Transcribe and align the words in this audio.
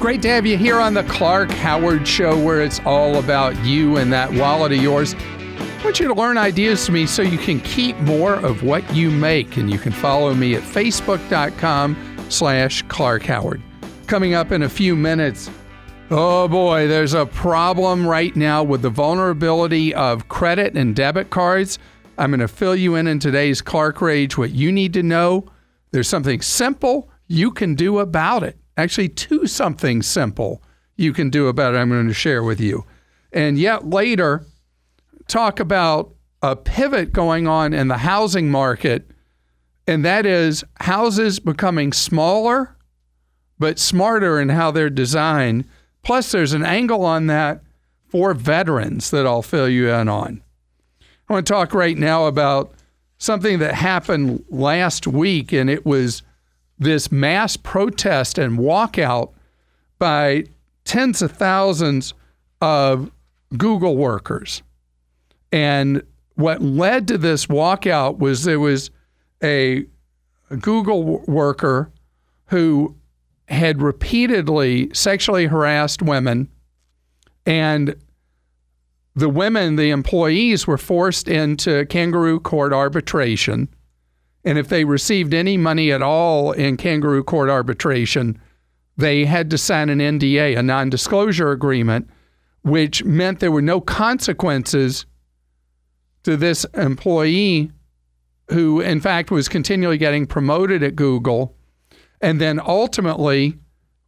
Great 0.00 0.22
to 0.22 0.30
have 0.30 0.46
you 0.46 0.56
here 0.56 0.80
on 0.80 0.94
the 0.94 1.02
Clark 1.02 1.50
Howard 1.50 2.08
Show, 2.08 2.42
where 2.42 2.62
it's 2.62 2.80
all 2.86 3.18
about 3.18 3.54
you 3.66 3.98
and 3.98 4.10
that 4.14 4.32
wallet 4.32 4.72
of 4.72 4.80
yours. 4.80 5.14
I 5.14 5.80
want 5.84 6.00
you 6.00 6.08
to 6.08 6.14
learn 6.14 6.38
ideas 6.38 6.86
from 6.86 6.94
me 6.94 7.04
so 7.04 7.20
you 7.20 7.36
can 7.36 7.60
keep 7.60 7.98
more 7.98 8.36
of 8.36 8.62
what 8.62 8.94
you 8.94 9.10
make. 9.10 9.58
And 9.58 9.70
you 9.70 9.78
can 9.78 9.92
follow 9.92 10.32
me 10.32 10.54
at 10.54 10.62
facebook.com 10.62 11.98
slash 12.30 12.80
Clark 12.88 13.24
Howard. 13.24 13.60
Coming 14.06 14.32
up 14.32 14.52
in 14.52 14.62
a 14.62 14.70
few 14.70 14.96
minutes, 14.96 15.50
oh 16.10 16.48
boy, 16.48 16.88
there's 16.88 17.12
a 17.12 17.26
problem 17.26 18.06
right 18.06 18.34
now 18.34 18.62
with 18.62 18.80
the 18.80 18.88
vulnerability 18.88 19.94
of 19.94 20.28
credit 20.28 20.78
and 20.78 20.96
debit 20.96 21.28
cards. 21.28 21.78
I'm 22.16 22.30
going 22.30 22.40
to 22.40 22.48
fill 22.48 22.74
you 22.74 22.94
in 22.94 23.06
in 23.06 23.18
today's 23.18 23.60
Clark 23.60 24.00
Rage 24.00 24.38
what 24.38 24.52
you 24.52 24.72
need 24.72 24.94
to 24.94 25.02
know. 25.02 25.44
There's 25.90 26.08
something 26.08 26.40
simple 26.40 27.10
you 27.26 27.50
can 27.50 27.74
do 27.74 27.98
about 27.98 28.44
it. 28.44 28.56
Actually, 28.80 29.08
two 29.08 29.46
something 29.46 30.02
simple 30.02 30.62
you 30.96 31.12
can 31.12 31.30
do 31.30 31.48
about 31.48 31.74
it. 31.74 31.78
I'm 31.78 31.88
going 31.88 32.08
to 32.08 32.14
share 32.14 32.42
with 32.42 32.60
you. 32.60 32.84
And 33.32 33.58
yet 33.58 33.88
later, 33.88 34.44
talk 35.28 35.60
about 35.60 36.14
a 36.42 36.56
pivot 36.56 37.12
going 37.12 37.46
on 37.46 37.72
in 37.72 37.88
the 37.88 37.98
housing 37.98 38.50
market, 38.50 39.10
and 39.86 40.04
that 40.04 40.26
is 40.26 40.64
houses 40.80 41.38
becoming 41.38 41.92
smaller 41.92 42.76
but 43.60 43.78
smarter 43.78 44.40
in 44.40 44.48
how 44.48 44.70
they're 44.70 44.90
designed. 44.90 45.66
Plus, 46.02 46.32
there's 46.32 46.54
an 46.54 46.64
angle 46.64 47.04
on 47.04 47.26
that 47.26 47.62
for 48.08 48.32
veterans 48.34 49.10
that 49.10 49.26
I'll 49.26 49.42
fill 49.42 49.68
you 49.68 49.90
in 49.90 50.08
on. 50.08 50.42
I 51.28 51.34
want 51.34 51.46
to 51.46 51.52
talk 51.52 51.74
right 51.74 51.96
now 51.96 52.26
about 52.26 52.72
something 53.18 53.58
that 53.58 53.74
happened 53.74 54.44
last 54.48 55.06
week, 55.06 55.52
and 55.52 55.68
it 55.68 55.84
was 55.84 56.22
this 56.80 57.12
mass 57.12 57.56
protest 57.56 58.38
and 58.38 58.58
walkout 58.58 59.32
by 59.98 60.44
tens 60.84 61.22
of 61.22 61.30
thousands 61.30 62.14
of 62.60 63.12
Google 63.56 63.96
workers. 63.96 64.62
And 65.52 66.02
what 66.34 66.62
led 66.62 67.06
to 67.08 67.18
this 67.18 67.46
walkout 67.46 68.18
was 68.18 68.44
there 68.44 68.58
was 68.58 68.90
a, 69.42 69.84
a 70.50 70.56
Google 70.56 71.20
worker 71.26 71.92
who 72.46 72.96
had 73.48 73.82
repeatedly 73.82 74.90
sexually 74.94 75.46
harassed 75.46 76.02
women, 76.02 76.48
and 77.44 77.94
the 79.14 79.28
women, 79.28 79.76
the 79.76 79.90
employees, 79.90 80.66
were 80.66 80.78
forced 80.78 81.28
into 81.28 81.84
kangaroo 81.86 82.40
court 82.40 82.72
arbitration. 82.72 83.68
And 84.44 84.58
if 84.58 84.68
they 84.68 84.84
received 84.84 85.34
any 85.34 85.56
money 85.56 85.92
at 85.92 86.02
all 86.02 86.52
in 86.52 86.76
kangaroo 86.76 87.22
court 87.22 87.50
arbitration, 87.50 88.40
they 88.96 89.24
had 89.24 89.50
to 89.50 89.58
sign 89.58 89.88
an 89.88 89.98
NDA, 89.98 90.58
a 90.58 90.62
non 90.62 90.90
disclosure 90.90 91.50
agreement, 91.50 92.08
which 92.62 93.04
meant 93.04 93.40
there 93.40 93.52
were 93.52 93.62
no 93.62 93.80
consequences 93.80 95.06
to 96.22 96.36
this 96.36 96.64
employee 96.74 97.70
who, 98.50 98.80
in 98.80 99.00
fact, 99.00 99.30
was 99.30 99.48
continually 99.48 99.98
getting 99.98 100.26
promoted 100.26 100.82
at 100.82 100.96
Google. 100.96 101.56
And 102.20 102.40
then 102.40 102.60
ultimately, 102.60 103.58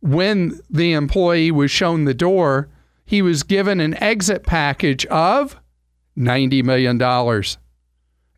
when 0.00 0.60
the 0.68 0.92
employee 0.92 1.50
was 1.50 1.70
shown 1.70 2.04
the 2.04 2.14
door, 2.14 2.68
he 3.04 3.22
was 3.22 3.42
given 3.42 3.80
an 3.80 3.94
exit 4.02 4.44
package 4.44 5.06
of 5.06 5.56
$90 6.18 6.64
million 6.64 7.00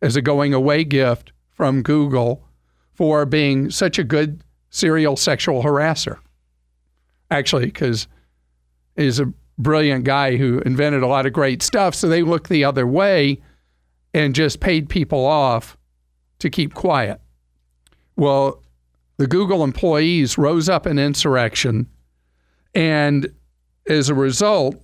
as 0.01 0.15
a 0.15 0.21
going 0.21 0.53
away 0.53 0.83
gift 0.83 1.31
from 1.55 1.81
Google 1.81 2.45
for 2.93 3.25
being 3.25 3.69
such 3.69 3.97
a 3.97 4.03
good 4.03 4.43
serial 4.69 5.17
sexual 5.17 5.63
harasser. 5.63 6.19
Actually, 7.31 7.65
because 7.65 8.07
he's 8.95 9.19
a 9.19 9.33
brilliant 9.57 10.03
guy 10.03 10.35
who 10.37 10.59
invented 10.59 11.01
a 11.01 11.07
lot 11.07 11.25
of 11.25 11.33
great 11.33 11.61
stuff. 11.63 11.95
So 11.95 12.07
they 12.07 12.21
looked 12.21 12.49
the 12.49 12.63
other 12.63 12.85
way 12.85 13.41
and 14.13 14.35
just 14.35 14.59
paid 14.59 14.89
people 14.89 15.25
off 15.25 15.77
to 16.39 16.49
keep 16.49 16.73
quiet. 16.73 17.19
Well, 18.15 18.61
the 19.17 19.27
Google 19.27 19.63
employees 19.63 20.37
rose 20.37 20.69
up 20.69 20.85
in 20.85 20.99
insurrection. 20.99 21.87
And 22.73 23.33
as 23.87 24.09
a 24.09 24.13
result, 24.13 24.81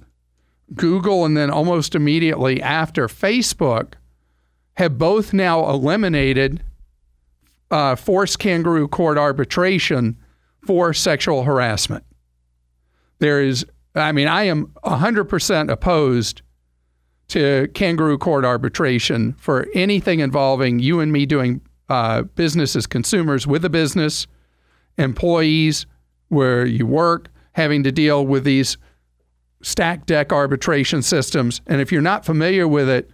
Google 0.73 1.25
and 1.25 1.35
then 1.35 1.49
almost 1.49 1.95
immediately 1.95 2.61
after 2.61 3.07
Facebook 3.07 3.93
have 4.75 4.97
both 4.97 5.33
now 5.33 5.67
eliminated 5.69 6.63
uh, 7.69 7.95
forced 7.95 8.39
kangaroo 8.39 8.87
court 8.87 9.17
arbitration 9.17 10.17
for 10.65 10.93
sexual 10.93 11.43
harassment. 11.43 12.03
There 13.19 13.41
is, 13.41 13.65
I 13.95 14.11
mean, 14.11 14.27
I 14.27 14.43
am 14.43 14.67
100% 14.83 15.71
opposed 15.71 16.41
to 17.29 17.69
kangaroo 17.73 18.17
court 18.17 18.43
arbitration 18.43 19.33
for 19.33 19.67
anything 19.73 20.19
involving 20.19 20.79
you 20.79 20.99
and 20.99 21.11
me 21.11 21.25
doing 21.25 21.61
uh, 21.87 22.23
business 22.23 22.75
as 22.75 22.85
consumers 22.87 23.47
with 23.47 23.63
a 23.63 23.69
business, 23.69 24.27
employees 24.97 25.85
where 26.27 26.65
you 26.65 26.85
work, 26.85 27.29
having 27.53 27.83
to 27.83 27.91
deal 27.91 28.25
with 28.25 28.43
these 28.43 28.77
stack 29.61 30.05
deck 30.05 30.31
arbitration 30.31 31.01
systems. 31.01 31.61
And 31.67 31.81
if 31.81 31.91
you're 31.91 32.01
not 32.01 32.25
familiar 32.25 32.67
with 32.67 32.89
it, 32.89 33.09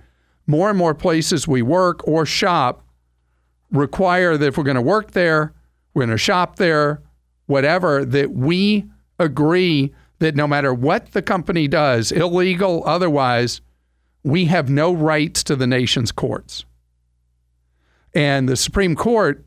more 0.48 0.70
and 0.70 0.78
more 0.78 0.96
places 0.96 1.48
we 1.48 1.62
work 1.62 2.08
or 2.08 2.26
shop 2.26 2.84
require 3.72 4.38
that 4.38 4.48
if 4.48 4.58
we're 4.58 4.64
going 4.64 4.76
to 4.76 4.82
work 4.82 5.12
there, 5.12 5.54
we're 5.94 6.06
going 6.06 6.10
to 6.10 6.18
shop 6.18 6.56
there, 6.56 7.02
whatever, 7.46 8.06
that 8.06 8.32
we 8.32 8.86
agree 9.20 9.94
that 10.20 10.36
no 10.36 10.48
matter 10.48 10.74
what 10.74 11.12
the 11.12 11.22
company 11.22 11.68
does, 11.68 12.12
illegal, 12.12 12.84
otherwise, 12.86 13.62
we 14.24 14.46
have 14.46 14.70
no 14.70 14.94
rights 14.94 15.44
to 15.44 15.56
the 15.56 15.68
nation's 15.68 16.12
courts. 16.12 16.66
And 18.14 18.50
the 18.50 18.56
Supreme 18.56 18.96
Court 18.96 19.46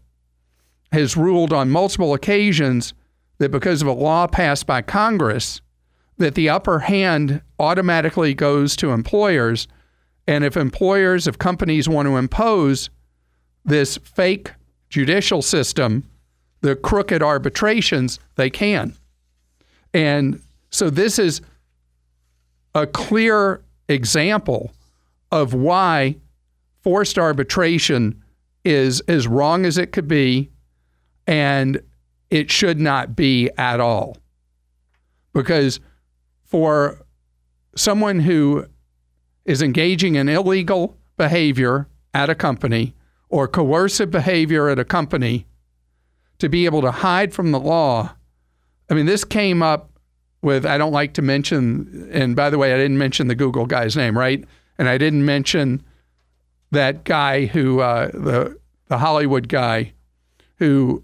has 0.93 1.17
ruled 1.17 1.53
on 1.53 1.71
multiple 1.71 2.15
occasions 2.15 2.95
that 3.39 3.51
because 3.51 3.83
of 3.83 3.89
a 3.89 3.93
law 3.93 4.27
passed 4.27 4.67
by 4.67 4.83
Congress, 4.83 5.61
that 6.19 6.35
the 6.35 6.49
upper 6.49 6.81
hand 6.81 7.43
automatically 7.59 8.35
goes 8.35 8.77
to 8.77 8.91
employers. 8.91 9.67
And 10.27 10.45
if 10.45 10.57
employers, 10.57 11.27
if 11.27 11.39
companies 11.39 11.89
want 11.89 12.07
to 12.07 12.17
impose 12.17 12.91
this 13.65 13.97
fake 13.99 14.53
judicial 14.89 15.43
system, 15.43 16.05
the 16.61 16.77
crooked 16.77 17.23
arbitrations, 17.23 18.21
they 18.37 18.51
can. 18.51 18.95
And 19.93 20.43
so 20.71 20.91
this 20.91 21.19
is 21.19 21.41
a 22.75 22.87
clear 22.87 23.63
example 23.89 24.73
of 25.33 25.55
why 25.55 26.17
forced 26.83 27.19
arbitration 27.19 28.23
is 28.65 29.01
as 29.03 29.27
wrong 29.27 29.65
as 29.65 29.79
it 29.79 29.93
could 29.93 30.09
be 30.09 30.51
and 31.27 31.81
it 32.31 32.51
should 32.51 32.81
not 32.81 33.17
be 33.17 33.51
at 33.57 33.81
all. 33.81 34.17
Because 35.33 35.81
for 36.45 36.99
someone 37.77 38.21
who 38.21 38.67
is 39.51 39.63
engaging 39.63 40.15
in 40.15 40.29
illegal 40.29 40.97
behavior 41.17 41.89
at 42.15 42.31
a 42.31 42.37
company 42.37 42.95
or 43.29 43.49
coercive 43.49 44.09
behavior 44.09 44.69
at 44.69 44.79
a 44.79 44.85
company 44.85 45.45
to 46.39 46.49
be 46.49 46.67
able 46.67 46.81
to 46.81 46.93
hide 46.93 47.35
from 47.35 47.51
the 47.51 47.59
law. 47.59 48.15
I 48.89 48.95
mean, 48.95 49.07
this 49.07 49.25
came 49.25 49.61
up 49.61 49.91
with 50.41 50.65
I 50.65 50.79
don't 50.79 50.93
like 50.93 51.15
to 51.15 51.23
mention, 51.23 52.09
and 52.13 52.37
by 52.37 52.49
the 52.49 52.59
way, 52.59 52.73
I 52.73 52.77
didn't 52.77 52.97
mention 52.97 53.27
the 53.27 53.35
Google 53.35 53.67
guy's 53.67 53.97
name, 53.97 54.17
right? 54.17 54.45
And 54.79 54.89
I 54.89 54.99
didn't 54.99 55.25
mention 55.25 55.83
that 56.71 57.03
guy 57.03 57.47
who 57.47 57.81
uh, 57.81 58.07
the 58.15 58.57
the 58.87 58.99
Hollywood 58.99 59.49
guy 59.49 59.95
who 60.59 61.03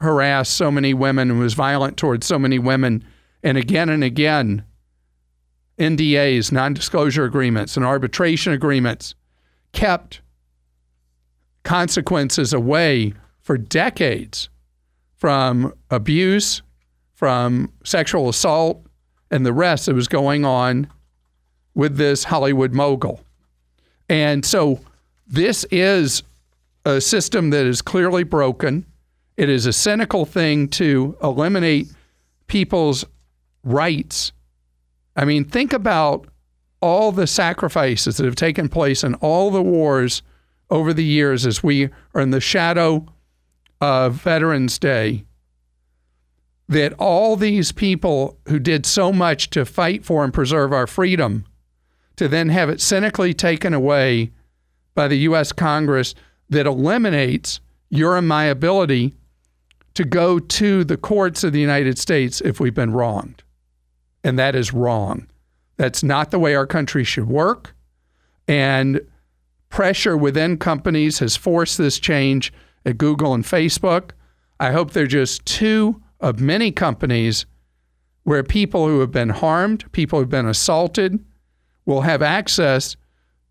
harassed 0.00 0.54
so 0.54 0.70
many 0.70 0.94
women 0.94 1.30
and 1.30 1.38
was 1.38 1.52
violent 1.52 1.98
towards 1.98 2.26
so 2.26 2.38
many 2.38 2.58
women, 2.58 3.04
and 3.42 3.58
again 3.58 3.90
and 3.90 4.02
again, 4.02 4.64
NDAs, 5.82 6.52
non-disclosure 6.52 7.24
agreements, 7.24 7.76
and 7.76 7.84
arbitration 7.84 8.52
agreements 8.52 9.14
kept 9.72 10.20
consequences 11.64 12.52
away 12.52 13.14
for 13.40 13.58
decades 13.58 14.48
from 15.16 15.74
abuse 15.90 16.62
from 17.14 17.72
sexual 17.84 18.28
assault 18.28 18.84
and 19.30 19.46
the 19.46 19.52
rest 19.52 19.86
that 19.86 19.94
was 19.94 20.08
going 20.08 20.44
on 20.44 20.88
with 21.74 21.96
this 21.96 22.24
Hollywood 22.24 22.72
mogul. 22.72 23.20
And 24.08 24.44
so 24.44 24.80
this 25.26 25.64
is 25.70 26.24
a 26.84 27.00
system 27.00 27.50
that 27.50 27.64
is 27.64 27.80
clearly 27.80 28.24
broken. 28.24 28.84
It 29.36 29.48
is 29.48 29.66
a 29.66 29.72
cynical 29.72 30.26
thing 30.26 30.66
to 30.70 31.16
eliminate 31.22 31.86
people's 32.48 33.04
rights. 33.62 34.32
I 35.16 35.24
mean, 35.24 35.44
think 35.44 35.72
about 35.72 36.26
all 36.80 37.12
the 37.12 37.26
sacrifices 37.26 38.16
that 38.16 38.26
have 38.26 38.34
taken 38.34 38.68
place 38.68 39.04
in 39.04 39.14
all 39.16 39.50
the 39.50 39.62
wars 39.62 40.22
over 40.70 40.92
the 40.92 41.04
years 41.04 41.46
as 41.46 41.62
we 41.62 41.90
are 42.14 42.20
in 42.20 42.30
the 42.30 42.40
shadow 42.40 43.06
of 43.80 44.14
Veterans 44.14 44.78
Day 44.78 45.24
that 46.68 46.94
all 46.94 47.36
these 47.36 47.72
people 47.72 48.38
who 48.48 48.58
did 48.58 48.86
so 48.86 49.12
much 49.12 49.50
to 49.50 49.64
fight 49.64 50.04
for 50.04 50.24
and 50.24 50.32
preserve 50.32 50.72
our 50.72 50.86
freedom 50.86 51.44
to 52.16 52.28
then 52.28 52.48
have 52.48 52.68
it 52.68 52.80
cynically 52.80 53.34
taken 53.34 53.74
away 53.74 54.30
by 54.94 55.08
the 55.08 55.18
US 55.18 55.52
Congress 55.52 56.14
that 56.48 56.66
eliminates 56.66 57.60
your 57.90 58.16
and 58.16 58.28
my 58.28 58.44
ability 58.44 59.14
to 59.94 60.04
go 60.04 60.38
to 60.38 60.84
the 60.84 60.96
courts 60.96 61.44
of 61.44 61.52
the 61.52 61.60
United 61.60 61.98
States 61.98 62.40
if 62.40 62.58
we've 62.58 62.74
been 62.74 62.92
wronged. 62.92 63.42
And 64.24 64.38
that 64.38 64.54
is 64.54 64.72
wrong. 64.72 65.26
That's 65.76 66.02
not 66.02 66.30
the 66.30 66.38
way 66.38 66.54
our 66.54 66.66
country 66.66 67.04
should 67.04 67.28
work. 67.28 67.74
And 68.46 69.00
pressure 69.68 70.16
within 70.16 70.58
companies 70.58 71.18
has 71.18 71.36
forced 71.36 71.78
this 71.78 71.98
change 71.98 72.52
at 72.84 72.98
Google 72.98 73.34
and 73.34 73.44
Facebook. 73.44 74.10
I 74.60 74.72
hope 74.72 74.92
they're 74.92 75.06
just 75.06 75.44
two 75.46 76.00
of 76.20 76.40
many 76.40 76.70
companies 76.70 77.46
where 78.24 78.44
people 78.44 78.86
who 78.86 79.00
have 79.00 79.10
been 79.10 79.30
harmed, 79.30 79.90
people 79.92 80.18
who've 80.18 80.28
been 80.28 80.46
assaulted, 80.46 81.18
will 81.84 82.02
have 82.02 82.22
access 82.22 82.96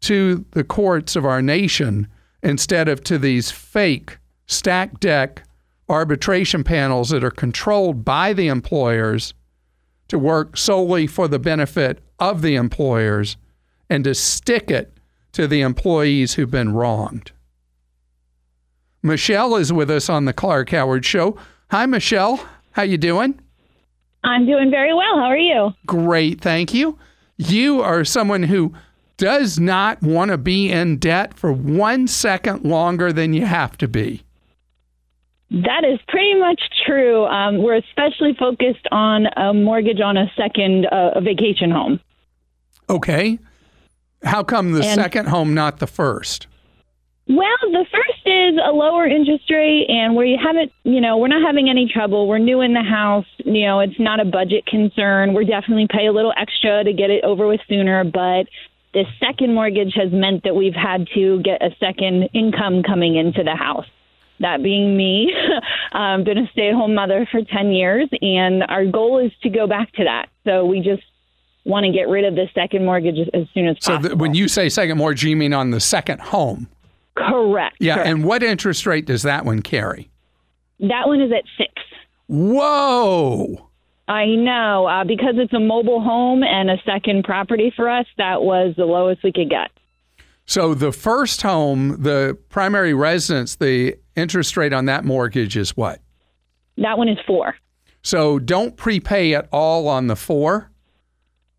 to 0.01 0.45
the 0.51 0.63
courts 0.63 1.15
of 1.15 1.25
our 1.25 1.41
nation 1.41 2.07
instead 2.41 2.87
of 2.87 3.03
to 3.03 3.17
these 3.17 3.51
fake 3.51 4.17
stack 4.47 4.99
deck 4.99 5.43
arbitration 5.89 6.63
panels 6.63 7.09
that 7.09 7.23
are 7.23 7.31
controlled 7.31 8.05
by 8.05 8.31
the 8.33 8.47
employers 8.47 9.33
to 10.11 10.19
work 10.19 10.57
solely 10.57 11.07
for 11.07 11.29
the 11.29 11.39
benefit 11.39 11.99
of 12.19 12.41
the 12.41 12.55
employers 12.55 13.37
and 13.89 14.03
to 14.03 14.13
stick 14.13 14.69
it 14.69 14.97
to 15.31 15.47
the 15.47 15.61
employees 15.61 16.33
who've 16.33 16.51
been 16.51 16.73
wronged. 16.73 17.31
Michelle 19.01 19.55
is 19.55 19.71
with 19.71 19.89
us 19.89 20.09
on 20.09 20.25
the 20.25 20.33
Clark 20.33 20.71
Howard 20.71 21.05
Show. 21.05 21.37
Hi, 21.69 21.85
Michelle. 21.85 22.45
How 22.73 22.83
you 22.83 22.97
doing? 22.97 23.39
I'm 24.25 24.45
doing 24.45 24.69
very 24.69 24.93
well. 24.93 25.15
How 25.15 25.27
are 25.27 25.37
you? 25.37 25.71
Great, 25.85 26.41
thank 26.41 26.73
you. 26.73 26.99
You 27.37 27.81
are 27.81 28.03
someone 28.03 28.43
who 28.43 28.73
does 29.15 29.61
not 29.61 30.01
want 30.01 30.29
to 30.29 30.37
be 30.37 30.69
in 30.69 30.97
debt 30.97 31.35
for 31.35 31.53
one 31.53 32.05
second 32.05 32.65
longer 32.65 33.13
than 33.13 33.31
you 33.31 33.45
have 33.45 33.77
to 33.77 33.87
be. 33.87 34.23
That 35.51 35.83
is 35.83 35.99
pretty 36.07 36.35
much 36.39 36.61
true. 36.85 37.25
Um, 37.25 37.61
we're 37.61 37.75
especially 37.75 38.33
focused 38.39 38.87
on 38.91 39.27
a 39.35 39.53
mortgage 39.53 39.99
on 39.99 40.15
a 40.15 40.31
second 40.37 40.85
uh, 40.85 41.11
a 41.15 41.21
vacation 41.21 41.69
home. 41.69 41.99
Okay. 42.89 43.37
How 44.23 44.43
come 44.43 44.71
the 44.71 44.83
And- 44.85 44.95
second 45.01 45.27
home, 45.27 45.53
not 45.53 45.79
the 45.79 45.87
first? 45.87 46.47
Well, 47.27 47.57
the 47.61 47.85
first 47.91 48.21
is 48.25 48.59
a 48.65 48.71
lower 48.71 49.05
interest 49.07 49.49
rate, 49.49 49.85
and 49.87 50.15
we 50.17 50.37
haven't, 50.41 50.71
you 50.83 50.99
know, 50.99 51.17
we're 51.17 51.27
not 51.29 51.41
having 51.45 51.69
any 51.69 51.87
trouble. 51.87 52.27
We're 52.27 52.39
new 52.39 52.59
in 52.61 52.73
the 52.73 52.81
house. 52.83 53.27
You 53.45 53.65
know, 53.67 53.79
it's 53.79 53.97
not 53.99 54.19
a 54.19 54.25
budget 54.25 54.65
concern. 54.65 55.33
We're 55.33 55.45
definitely 55.45 55.87
pay 55.89 56.07
a 56.07 56.11
little 56.11 56.33
extra 56.35 56.83
to 56.83 56.91
get 56.91 57.09
it 57.09 57.23
over 57.23 57.47
with 57.47 57.61
sooner, 57.69 58.03
but 58.03 58.47
the 58.93 59.05
second 59.19 59.53
mortgage 59.53 59.93
has 59.95 60.11
meant 60.11 60.43
that 60.43 60.55
we've 60.55 60.73
had 60.75 61.07
to 61.13 61.41
get 61.41 61.61
a 61.61 61.73
second 61.79 62.29
income 62.33 62.83
coming 62.83 63.15
into 63.15 63.43
the 63.43 63.55
house. 63.55 63.85
That 64.41 64.61
being 64.63 64.97
me, 64.97 65.33
I've 65.93 66.23
been 66.25 66.37
a 66.39 66.47
stay-at-home 66.51 66.93
mother 66.93 67.27
for 67.31 67.41
10 67.43 67.71
years, 67.71 68.09
and 68.21 68.63
our 68.69 68.85
goal 68.85 69.19
is 69.19 69.31
to 69.43 69.49
go 69.49 69.67
back 69.67 69.91
to 69.93 70.03
that. 70.03 70.27
So 70.45 70.65
we 70.65 70.79
just 70.81 71.03
want 71.63 71.85
to 71.85 71.91
get 71.91 72.09
rid 72.09 72.25
of 72.25 72.33
the 72.35 72.47
second 72.55 72.83
mortgage 72.85 73.19
as- 73.19 73.29
as 73.33 73.47
soon 73.53 73.67
as 73.67 73.77
So 73.79 73.93
possible. 73.93 74.09
So 74.09 74.15
when 74.15 74.33
you 74.33 74.47
say 74.47 74.67
second 74.69 74.97
mortgage, 74.97 75.23
you 75.23 75.35
mean 75.35 75.53
on 75.53 75.69
the 75.71 75.79
second 75.79 76.19
home? 76.21 76.67
Correct. 77.15 77.75
Yeah. 77.79 77.95
correct. 77.95 78.09
And 78.09 78.25
what 78.25 78.41
interest 78.43 78.85
rate 78.85 79.05
does 79.05 79.21
that 79.23 79.45
one 79.45 79.61
carry? 79.61 80.09
that 80.79 81.07
one 81.07 81.21
is 81.21 81.31
at 81.31 81.43
six. 81.57 81.71
Whoa. 82.27 83.67
I 84.07 84.25
know 84.25 84.87
uh, 84.87 85.03
because 85.03 85.35
it's 85.37 85.53
a 85.53 85.59
mobile 85.59 86.01
home 86.01 86.41
and 86.43 86.71
a 86.71 86.77
second 86.85 87.23
property 87.23 87.71
for 87.75 87.87
us. 87.89 88.07
That 88.17 88.41
was 88.41 88.73
the 88.75 88.85
lowest 88.85 89.23
we 89.23 89.31
could 89.31 89.49
get. 89.49 89.69
So 90.51 90.73
the 90.73 90.91
first 90.91 91.43
home, 91.43 92.01
the 92.01 92.37
primary 92.49 92.93
residence, 92.93 93.55
the 93.55 93.95
interest 94.17 94.57
rate 94.57 94.73
on 94.73 94.83
that 94.87 95.05
mortgage 95.05 95.55
is 95.55 95.77
what? 95.77 96.01
That 96.75 96.97
one 96.97 97.07
is 97.07 97.17
four. 97.25 97.55
So 98.01 98.37
don't 98.37 98.75
prepay 98.75 99.33
at 99.33 99.47
all 99.53 99.87
on 99.87 100.07
the 100.07 100.17
four. 100.17 100.69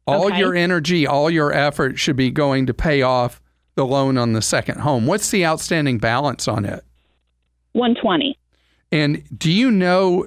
All 0.07 0.27
Okay. 0.27 0.39
your 0.39 0.55
energy, 0.55 1.07
all 1.07 1.31
your 1.31 1.55
effort 1.55 1.99
should 1.99 2.17
be 2.17 2.31
going 2.31 2.67
to 2.67 2.75
pay 2.75 3.01
off 3.01 3.41
the 3.77 3.87
loan 3.87 4.19
on 4.19 4.35
the 4.35 4.43
second 4.43 4.81
home. 4.81 5.07
What's 5.07 5.31
the 5.31 5.47
outstanding 5.47 5.97
balance 5.97 6.47
on 6.47 6.67
it? 6.67 6.85
One 7.73 7.95
twenty. 7.95 8.37
And 8.91 9.23
do 9.39 9.51
you 9.51 9.71
know 9.71 10.27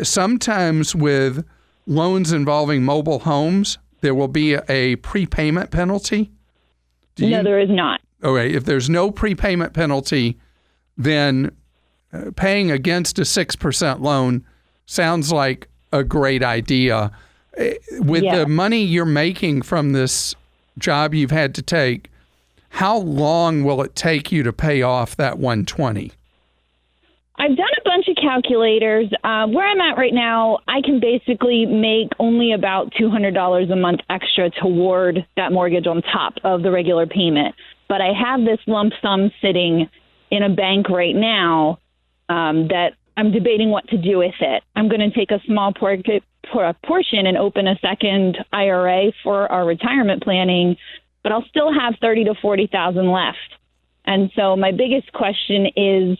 sometimes 0.00 0.94
with 0.94 1.44
loans 1.88 2.30
involving 2.32 2.84
mobile 2.84 3.18
homes, 3.18 3.78
there 4.00 4.14
will 4.14 4.28
be 4.28 4.54
a 4.68 4.94
prepayment 4.94 5.72
penalty? 5.72 6.30
Do 7.16 7.28
No, 7.28 7.38
you- 7.38 7.42
there 7.44 7.58
is 7.60 7.70
not. 7.70 8.00
Okay, 8.22 8.52
if 8.52 8.64
there's 8.64 8.88
no 8.88 9.10
prepayment 9.10 9.72
penalty, 9.72 10.38
then 10.96 11.50
uh, 12.12 12.30
paying 12.36 12.70
against 12.70 13.18
a 13.18 13.22
6% 13.22 14.00
loan 14.00 14.44
sounds 14.86 15.32
like 15.32 15.68
a 15.92 16.02
great 16.04 16.42
idea. 16.42 17.10
Eh, 17.56 17.74
With 17.98 18.22
Yeah. 18.22 18.36
the 18.38 18.46
money 18.46 18.82
you're 18.82 19.04
making 19.04 19.62
from 19.62 19.92
this 19.92 20.34
job 20.78 21.14
you've 21.14 21.30
had 21.30 21.54
to 21.56 21.62
take, 21.62 22.10
how 22.70 22.98
long 22.98 23.64
will 23.64 23.82
it 23.82 23.94
take 23.96 24.30
you 24.32 24.42
to 24.42 24.52
pay 24.52 24.82
off 24.82 25.16
that 25.16 25.38
120? 25.38 26.12
I've 27.38 27.56
done 27.56 27.68
a 27.78 27.84
bunch 27.84 28.08
of 28.08 28.16
calculators. 28.16 29.08
Uh, 29.22 29.46
where 29.46 29.68
I'm 29.68 29.80
at 29.80 29.98
right 29.98 30.14
now, 30.14 30.58
I 30.66 30.80
can 30.80 31.00
basically 31.00 31.66
make 31.66 32.08
only 32.18 32.52
about 32.52 32.92
$200 32.94 33.72
a 33.72 33.76
month 33.76 34.00
extra 34.08 34.50
toward 34.50 35.26
that 35.36 35.52
mortgage 35.52 35.86
on 35.86 36.00
top 36.02 36.34
of 36.44 36.62
the 36.62 36.70
regular 36.70 37.06
payment. 37.06 37.54
But 37.88 38.00
I 38.00 38.12
have 38.12 38.40
this 38.40 38.58
lump 38.66 38.94
sum 39.02 39.30
sitting 39.42 39.88
in 40.30 40.42
a 40.42 40.48
bank 40.48 40.88
right 40.88 41.14
now 41.14 41.78
um, 42.28 42.68
that 42.68 42.92
I'm 43.16 43.32
debating 43.32 43.70
what 43.70 43.86
to 43.88 43.98
do 43.98 44.18
with 44.18 44.34
it. 44.40 44.62
I'm 44.74 44.88
going 44.88 45.00
to 45.00 45.10
take 45.10 45.30
a 45.30 45.40
small 45.46 45.72
por- 45.72 45.98
por- 46.50 46.74
portion 46.84 47.26
and 47.26 47.36
open 47.36 47.66
a 47.66 47.78
second 47.80 48.38
IRA 48.52 49.12
for 49.22 49.50
our 49.52 49.64
retirement 49.64 50.22
planning, 50.22 50.76
but 51.22 51.32
I'll 51.32 51.44
still 51.48 51.72
have 51.72 51.94
30 52.00 52.24
to 52.24 52.34
40,000 52.40 53.10
left. 53.10 53.38
And 54.06 54.30
so 54.34 54.56
my 54.56 54.72
biggest 54.72 55.12
question 55.12 55.66
is 55.76 56.18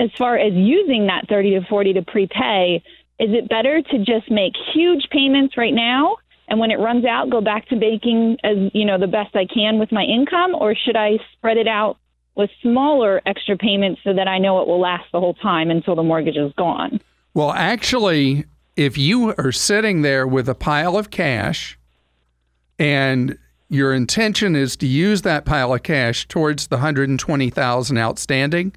as 0.00 0.10
far 0.18 0.36
as 0.36 0.52
using 0.54 1.06
that 1.06 1.28
30 1.28 1.60
to 1.60 1.66
40 1.68 1.94
to 1.94 2.02
prepay, 2.02 2.82
is 3.18 3.30
it 3.32 3.48
better 3.48 3.82
to 3.82 3.98
just 3.98 4.30
make 4.30 4.52
huge 4.74 5.08
payments 5.10 5.56
right 5.56 5.74
now 5.74 6.16
and 6.48 6.58
when 6.58 6.70
it 6.70 6.78
runs 6.78 7.04
out 7.04 7.30
go 7.30 7.40
back 7.40 7.68
to 7.68 7.76
making 7.76 8.36
as 8.44 8.56
you 8.74 8.84
know 8.84 8.98
the 8.98 9.06
best 9.06 9.34
I 9.34 9.46
can 9.46 9.78
with 9.78 9.92
my 9.92 10.02
income 10.02 10.54
or 10.54 10.74
should 10.74 10.96
I 10.96 11.18
spread 11.32 11.56
it 11.56 11.68
out 11.68 11.98
with 12.34 12.50
smaller 12.62 13.20
extra 13.26 13.56
payments 13.56 14.00
so 14.04 14.12
that 14.12 14.28
I 14.28 14.38
know 14.38 14.60
it 14.60 14.68
will 14.68 14.80
last 14.80 15.04
the 15.12 15.20
whole 15.20 15.34
time 15.34 15.70
until 15.70 15.94
the 15.94 16.02
mortgage 16.02 16.36
is 16.36 16.52
gone? 16.54 17.00
Well, 17.34 17.52
actually, 17.52 18.44
if 18.76 18.96
you 18.96 19.34
are 19.36 19.52
sitting 19.52 20.02
there 20.02 20.26
with 20.26 20.48
a 20.48 20.54
pile 20.54 20.96
of 20.96 21.10
cash 21.10 21.78
and 22.78 23.38
your 23.68 23.94
intention 23.94 24.56
is 24.56 24.76
to 24.76 24.86
use 24.86 25.22
that 25.22 25.44
pile 25.44 25.72
of 25.74 25.82
cash 25.82 26.26
towards 26.28 26.66
the 26.66 26.76
120,000 26.76 27.98
outstanding, 27.98 28.74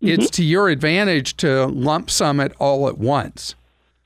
it's 0.00 0.24
mm-hmm. 0.24 0.30
to 0.30 0.44
your 0.44 0.68
advantage 0.68 1.36
to 1.38 1.66
lump 1.66 2.10
sum 2.10 2.40
it 2.40 2.52
all 2.58 2.88
at 2.88 2.98
once 2.98 3.54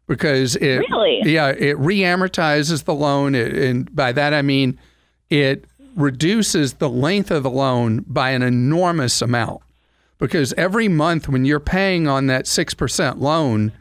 because 0.07 0.57
it 0.57 0.79
Really? 0.91 1.23
yeah, 1.25 1.49
it 1.49 1.79
re-amortizes 1.79 2.85
the 2.85 2.95
loan 2.95 3.35
it, 3.35 3.55
and 3.55 3.95
by 3.95 4.13
that 4.13 4.35
I 4.35 4.43
mean 4.43 4.79
it 5.31 5.65
reduces 5.97 6.75
the 6.75 6.89
length 6.91 7.31
of 7.31 7.43
the 7.43 7.51
loan 7.51 8.05
by 8.07 8.31
an 8.31 8.43
enormous 8.43 9.23
amount 9.23 9.61
because 10.19 10.53
every 10.55 10.89
month 10.89 11.29
when 11.29 11.45
you're 11.45 11.61
paying 11.61 12.09
on 12.09 12.27
that 12.27 12.47
6% 12.47 13.21
loan, 13.21 13.73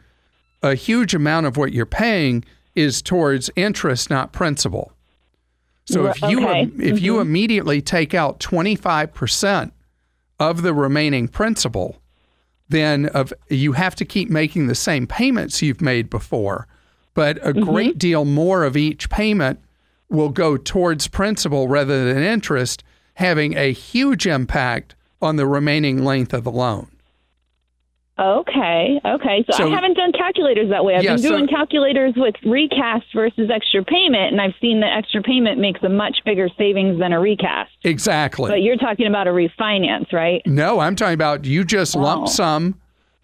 a 0.62 0.74
huge 0.74 1.14
amount 1.14 1.46
of 1.46 1.56
what 1.56 1.72
you're 1.72 1.86
paying 1.86 2.44
is 2.74 3.02
towards 3.02 3.50
interest, 3.56 4.10
not 4.10 4.32
principal. 4.32 4.92
So 5.86 6.06
if 6.06 6.20
you 6.22 6.40
Okay. 6.46 6.70
if 6.78 7.00
you 7.00 7.14
mm-hmm. 7.14 7.22
immediately 7.22 7.82
take 7.82 8.14
out 8.14 8.40
25% 8.40 9.72
of 10.40 10.62
the 10.62 10.72
remaining 10.72 11.28
principal, 11.28 12.00
then 12.68 13.06
of 13.06 13.32
you 13.48 13.72
have 13.72 13.94
to 13.96 14.04
keep 14.04 14.30
making 14.30 14.66
the 14.66 14.74
same 14.74 15.06
payments 15.06 15.62
you've 15.62 15.80
made 15.80 16.10
before, 16.10 16.66
but 17.14 17.36
a 17.38 17.52
mm-hmm. 17.52 17.70
great 17.70 17.98
deal 17.98 18.24
more 18.24 18.64
of 18.64 18.76
each 18.76 19.10
payment 19.10 19.60
will 20.08 20.30
go 20.30 20.56
towards 20.56 21.08
principal 21.08 21.68
rather 21.68 22.12
than 22.12 22.22
interest, 22.22 22.82
having 23.14 23.56
a 23.56 23.72
huge 23.72 24.26
impact 24.26 24.94
on 25.20 25.36
the 25.36 25.46
remaining 25.46 26.04
length 26.04 26.32
of 26.32 26.44
the 26.44 26.50
loan. 26.50 26.88
Okay, 28.18 29.00
okay. 29.04 29.44
So, 29.50 29.56
So- 29.58 29.66
I 29.66 29.74
haven't 29.74 29.94
done 29.96 30.12
calculators 30.12 30.70
that 30.70 30.84
way. 30.84 30.94
I've 30.94 31.02
Yeah, 31.02 31.14
been 31.14 31.18
so- 31.18 31.28
doing 31.30 31.48
calculators 31.48 32.14
with 32.16 32.36
recast 32.44 33.06
versus 33.12 33.50
extra 33.50 33.82
payment, 33.82 34.30
and 34.32 34.40
I've 34.40 34.54
seen 34.60 34.80
that 34.80 34.96
extra 34.96 35.20
payment 35.20 35.58
makes 35.58 35.82
a 35.82 35.88
much 35.88 36.18
bigger 36.24 36.48
savings 36.56 36.98
than 37.00 37.12
a 37.12 37.18
recast. 37.18 37.72
Exactly. 37.82 38.50
But 38.50 38.62
you're 38.62 38.76
talking 38.76 39.06
about 39.08 39.26
a 39.26 39.30
refinance, 39.32 40.12
right? 40.12 40.42
No, 40.46 40.78
I'm 40.78 40.94
talking 40.94 41.14
about 41.14 41.44
you 41.44 41.64
just 41.64 41.96
lump 41.96 42.22
Oh. 42.22 42.26
sum 42.26 42.76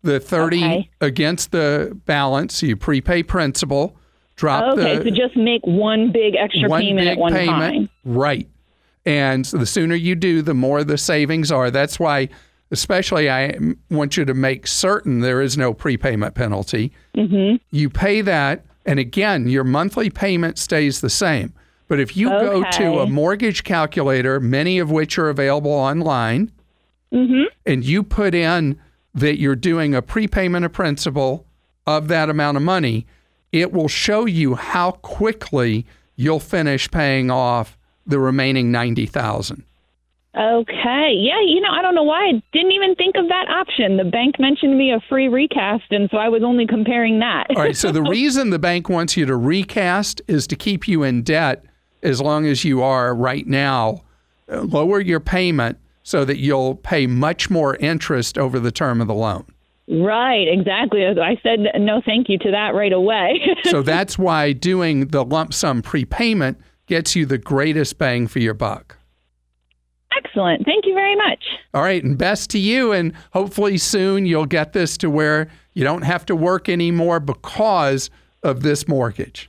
the 0.03 0.19
30 0.19 0.65
Okay. 0.65 0.89
against 1.01 1.53
the 1.53 1.97
balance. 2.07 2.61
You 2.61 2.75
prepay 2.75 3.23
principal, 3.23 3.95
drop 4.35 4.73
Okay, 4.77 4.97
the 4.97 5.05
so 5.05 5.11
just 5.11 5.37
make 5.37 5.65
one 5.65 6.11
big 6.11 6.35
extra 6.35 6.69
one 6.69 6.81
payment 6.83 7.07
big 7.07 7.13
at 7.13 7.19
one 7.19 7.33
payment. 7.33 7.49
time. 7.75 7.89
Right. 8.05 8.49
And 9.07 9.47
so 9.47 9.57
the 9.57 9.67
sooner 9.67 9.95
you 9.95 10.17
do, 10.17 10.43
the 10.43 10.55
more 10.55 10.83
the 10.83 10.99
savings 10.99 11.53
are. 11.53 11.71
That's 11.71 12.01
why, 12.01 12.29
especially, 12.71 13.31
I 13.31 13.57
want 13.91 14.17
you 14.17 14.25
to 14.25 14.35
make 14.35 14.67
certain 14.67 15.21
there 15.21 15.41
is 15.41 15.57
no 15.59 15.75
prepayment 15.75 16.35
penalty. 16.35 16.93
Mm-hmm. 17.17 17.57
You 17.71 17.91
pay 17.91 18.21
that, 18.23 18.65
and 18.87 18.99
again, 18.99 19.49
your 19.49 19.65
monthly 19.65 20.11
payment 20.11 20.59
stays 20.59 21.01
the 21.01 21.11
same. 21.11 21.53
But 21.89 21.99
if 21.99 22.17
you 22.17 22.29
go 22.29 22.63
to 22.71 23.01
a 23.01 23.07
mortgage 23.09 23.65
calculator, 23.65 24.39
many 24.39 24.79
of 24.79 24.91
which 24.93 25.19
are 25.19 25.29
available 25.29 25.73
online, 25.73 26.53
and 27.67 27.85
you 27.85 28.05
put 28.05 28.35
in 28.35 28.79
that 29.13 29.39
you're 29.39 29.57
doing 29.57 29.95
a 29.95 30.03
prepayment 30.03 30.65
of 30.65 30.73
principal 30.73 31.47
of 31.89 32.07
that 32.07 32.31
amount 32.31 32.57
of 32.57 32.63
money, 32.63 33.07
it 33.51 33.73
will 33.73 33.89
show 33.89 34.25
you 34.27 34.55
how 34.55 34.93
quickly 34.93 35.85
you'll 36.15 36.39
finish 36.39 36.89
paying 36.89 37.29
off 37.29 37.77
the 38.07 38.21
remaining 38.21 38.71
90,000. 38.71 39.65
Okay. 40.37 41.13
Yeah, 41.19 41.41
you 41.45 41.61
know, 41.61 41.71
I 41.73 41.83
don't 41.83 41.95
know 41.95 42.05
why 42.05 42.29
I 42.29 42.43
didn't 42.53 42.73
even 42.73 42.95
think 42.95 43.17
of 43.17 43.29
that 43.29 43.49
option. 43.49 43.97
The 43.97 44.05
bank 44.05 44.39
mentioned 44.39 44.79
me 44.79 44.93
a 44.93 45.01
free 45.09 45.27
recast, 45.29 45.91
and 45.91 46.09
so 46.11 46.19
I 46.19 46.29
was 46.29 46.43
only 46.45 46.67
comparing 46.67 47.19
that. 47.19 47.47
All 47.51 47.63
right, 47.63 47.77
so 47.77 47.91
the 47.91 48.03
reason 48.11 48.51
the 48.51 48.59
bank 48.59 48.89
wants 48.89 49.17
you 49.17 49.27
to 49.27 49.35
recast 49.37 50.23
is 50.29 50.47
to 50.47 50.57
keep 50.57 50.87
you 50.87 51.03
in 51.03 51.23
debt 51.23 51.65
as 52.03 52.21
long 52.21 52.47
as 52.47 52.65
you 52.65 52.81
are 52.83 53.15
right 53.15 53.47
now. 53.47 54.03
Uh, 54.49 54.61
Lower 54.63 55.01
your 55.01 55.21
payment 55.21 55.79
so 56.05 56.25
that 56.25 56.39
you'll 56.39 56.77
pay 56.77 57.07
much 57.07 57.51
more 57.51 57.77
interest 57.77 58.39
over 58.39 58.59
the 58.61 58.73
term 58.73 59.01
of 59.01 59.09
the 59.09 59.15
loan. 59.15 59.45
right, 59.89 60.47
exactly. 60.49 61.05
I 61.07 61.39
said 61.43 61.59
no 61.79 62.01
thank 62.05 62.29
you 62.29 62.39
to 62.39 62.51
that 62.53 62.75
right 62.75 62.93
away. 62.93 63.41
So 63.65 63.83
that's 63.83 64.17
why 64.19 64.53
doing 64.53 65.09
the 65.09 65.25
lump 65.25 65.53
sum 65.55 65.83
prepayment 65.83 66.59
gets 66.87 67.15
you 67.15 67.27
the 67.27 67.39
greatest 67.39 67.99
bang 67.99 68.27
for 68.29 68.39
your 68.39 68.55
buck. 68.55 68.97
Excellent. 70.17 70.65
Thank 70.65 70.87
you 70.87 70.95
very 70.95 71.17
much. 71.17 71.43
All 71.75 71.83
right, 71.83 72.03
and 72.03 72.19
best 72.19 72.51
to 72.51 72.59
you. 72.59 72.93
And 72.93 73.13
hopefully 73.33 73.79
soon 73.79 74.27
you'll 74.27 74.47
get 74.47 74.73
this 74.73 74.97
to 74.99 75.11
where 75.11 75.49
you 75.75 75.85
don't 75.85 76.03
have 76.03 76.27
to 76.27 76.37
work 76.37 76.69
anymore 76.69 77.21
because 77.21 78.11
of 78.43 78.63
this 78.63 78.89
mortgage. 78.89 79.49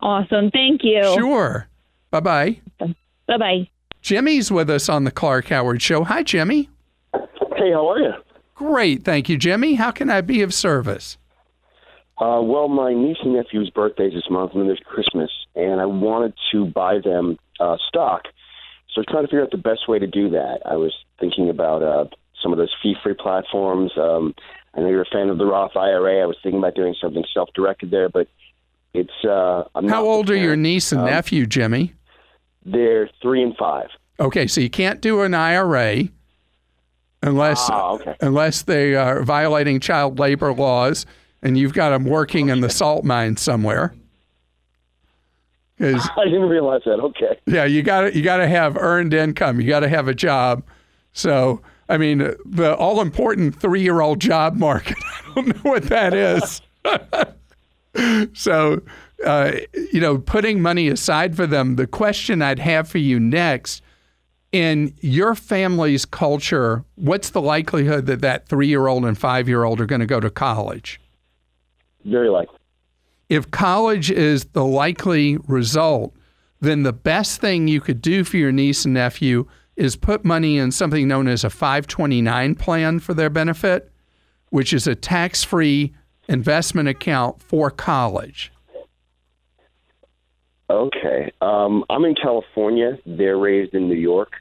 Awesome. 0.00 0.50
Thank 0.50 0.82
you. 0.82 1.02
Sure. 1.14 1.68
Bye 2.10 2.20
bye. 2.20 2.60
Bye 2.78 3.38
bye. 3.38 3.68
Jimmy's 4.02 4.50
with 4.52 4.70
us 4.70 4.88
on 4.88 5.04
the 5.04 5.10
Clark 5.10 5.48
Howard 5.48 5.82
Show. 5.82 6.04
Hi, 6.04 6.22
Jimmy. 6.22 6.68
Hey, 7.12 7.72
how 7.72 7.90
are 7.90 7.98
you? 7.98 8.12
Great. 8.54 9.04
Thank 9.04 9.28
you, 9.28 9.36
Jimmy. 9.36 9.74
How 9.74 9.90
can 9.90 10.10
I 10.10 10.20
be 10.20 10.42
of 10.42 10.54
service? 10.54 11.18
Uh, 12.18 12.40
well, 12.42 12.68
my 12.68 12.94
niece 12.94 13.18
and 13.22 13.34
nephew's 13.34 13.68
birthdays 13.70 14.14
this 14.14 14.30
month, 14.30 14.52
and 14.52 14.60
then 14.62 14.68
there's 14.68 14.80
Christmas, 14.86 15.30
and 15.54 15.80
I 15.80 15.86
wanted 15.86 16.32
to 16.52 16.64
buy 16.64 16.98
them 17.04 17.38
uh, 17.60 17.76
stock. 17.88 18.22
So 18.96 19.02
trying 19.08 19.24
to 19.24 19.28
figure 19.28 19.42
out 19.42 19.50
the 19.50 19.58
best 19.58 19.86
way 19.88 19.98
to 19.98 20.06
do 20.06 20.30
that. 20.30 20.60
I 20.64 20.76
was 20.76 20.92
thinking 21.20 21.50
about 21.50 21.82
uh, 21.82 22.06
some 22.42 22.50
of 22.52 22.56
those 22.58 22.74
fee-free 22.82 23.14
platforms. 23.20 23.92
Um, 23.96 24.34
I 24.74 24.80
know 24.80 24.88
you're 24.88 25.02
a 25.02 25.06
fan 25.12 25.28
of 25.28 25.36
the 25.36 25.44
Roth 25.44 25.76
IRA. 25.76 26.22
I 26.22 26.26
was 26.26 26.36
thinking 26.42 26.58
about 26.60 26.74
doing 26.74 26.94
something 27.00 27.22
self-directed 27.34 27.90
there, 27.90 28.08
but 28.08 28.26
it's. 28.94 29.12
Uh, 29.22 29.64
I'm 29.74 29.86
How 29.86 30.02
old 30.04 30.30
are 30.30 30.36
your 30.36 30.56
niece 30.56 30.92
and 30.92 31.02
Um, 31.02 31.06
nephew, 31.08 31.44
Jimmy? 31.46 31.92
They're 32.64 33.10
three 33.20 33.42
and 33.42 33.54
five. 33.56 33.88
Okay, 34.18 34.46
so 34.46 34.62
you 34.62 34.70
can't 34.70 35.02
do 35.02 35.20
an 35.20 35.34
IRA 35.34 36.04
unless 37.22 37.68
Ah, 37.70 37.92
okay. 37.92 38.16
unless 38.22 38.62
they 38.62 38.94
are 38.94 39.22
violating 39.22 39.78
child 39.78 40.18
labor 40.18 40.54
laws 40.54 41.04
and 41.42 41.58
you've 41.58 41.74
got 41.74 41.90
them 41.90 42.04
working 42.04 42.48
in 42.48 42.60
the 42.62 42.70
salt 42.70 43.04
mine 43.04 43.36
somewhere. 43.36 43.94
I 45.80 46.24
didn't 46.24 46.48
realize 46.48 46.82
that. 46.86 47.00
Okay. 47.00 47.38
yeah, 47.46 47.64
you 47.64 47.82
got 47.82 48.02
to 48.02 48.16
you 48.16 48.22
got 48.22 48.38
to 48.38 48.48
have 48.48 48.76
earned 48.78 49.12
income. 49.12 49.60
You 49.60 49.68
got 49.68 49.80
to 49.80 49.88
have 49.88 50.08
a 50.08 50.14
job. 50.14 50.62
So, 51.12 51.60
I 51.88 51.98
mean, 51.98 52.34
the 52.44 52.74
all 52.76 53.00
important 53.00 53.60
three 53.60 53.82
year 53.82 54.00
old 54.00 54.20
job 54.20 54.56
market. 54.56 54.96
I 55.04 55.34
don't 55.34 55.48
know 55.48 55.70
what 55.70 55.84
that 55.84 56.14
is. 56.14 56.62
so, 58.38 58.80
uh, 59.24 59.52
you 59.92 60.00
know, 60.00 60.18
putting 60.18 60.62
money 60.62 60.88
aside 60.88 61.36
for 61.36 61.46
them. 61.46 61.76
The 61.76 61.86
question 61.86 62.40
I'd 62.40 62.58
have 62.58 62.88
for 62.88 62.98
you 62.98 63.20
next 63.20 63.82
in 64.52 64.94
your 65.00 65.34
family's 65.34 66.06
culture, 66.06 66.84
what's 66.94 67.30
the 67.30 67.42
likelihood 67.42 68.06
that 68.06 68.22
that 68.22 68.48
three 68.48 68.68
year 68.68 68.86
old 68.86 69.04
and 69.04 69.18
five 69.18 69.46
year 69.46 69.64
old 69.64 69.80
are 69.80 69.86
going 69.86 70.00
to 70.00 70.06
go 70.06 70.20
to 70.20 70.30
college? 70.30 71.00
Very 72.06 72.30
likely. 72.30 72.56
If 73.28 73.50
college 73.50 74.10
is 74.10 74.44
the 74.46 74.64
likely 74.64 75.36
result, 75.48 76.14
then 76.60 76.84
the 76.84 76.92
best 76.92 77.40
thing 77.40 77.66
you 77.66 77.80
could 77.80 78.00
do 78.00 78.22
for 78.22 78.36
your 78.36 78.52
niece 78.52 78.84
and 78.84 78.94
nephew 78.94 79.46
is 79.74 79.96
put 79.96 80.24
money 80.24 80.58
in 80.58 80.70
something 80.70 81.06
known 81.06 81.28
as 81.28 81.44
a 81.44 81.50
529 81.50 82.54
plan 82.54 82.98
for 82.98 83.14
their 83.14 83.28
benefit, 83.28 83.90
which 84.50 84.72
is 84.72 84.86
a 84.86 84.94
tax 84.94 85.42
free 85.42 85.92
investment 86.28 86.88
account 86.88 87.42
for 87.42 87.70
college. 87.70 88.52
Okay. 90.70 91.32
Um, 91.40 91.84
I'm 91.90 92.04
in 92.04 92.14
California. 92.14 92.98
They're 93.06 93.38
raised 93.38 93.74
in 93.74 93.88
New 93.88 93.96
York. 93.96 94.32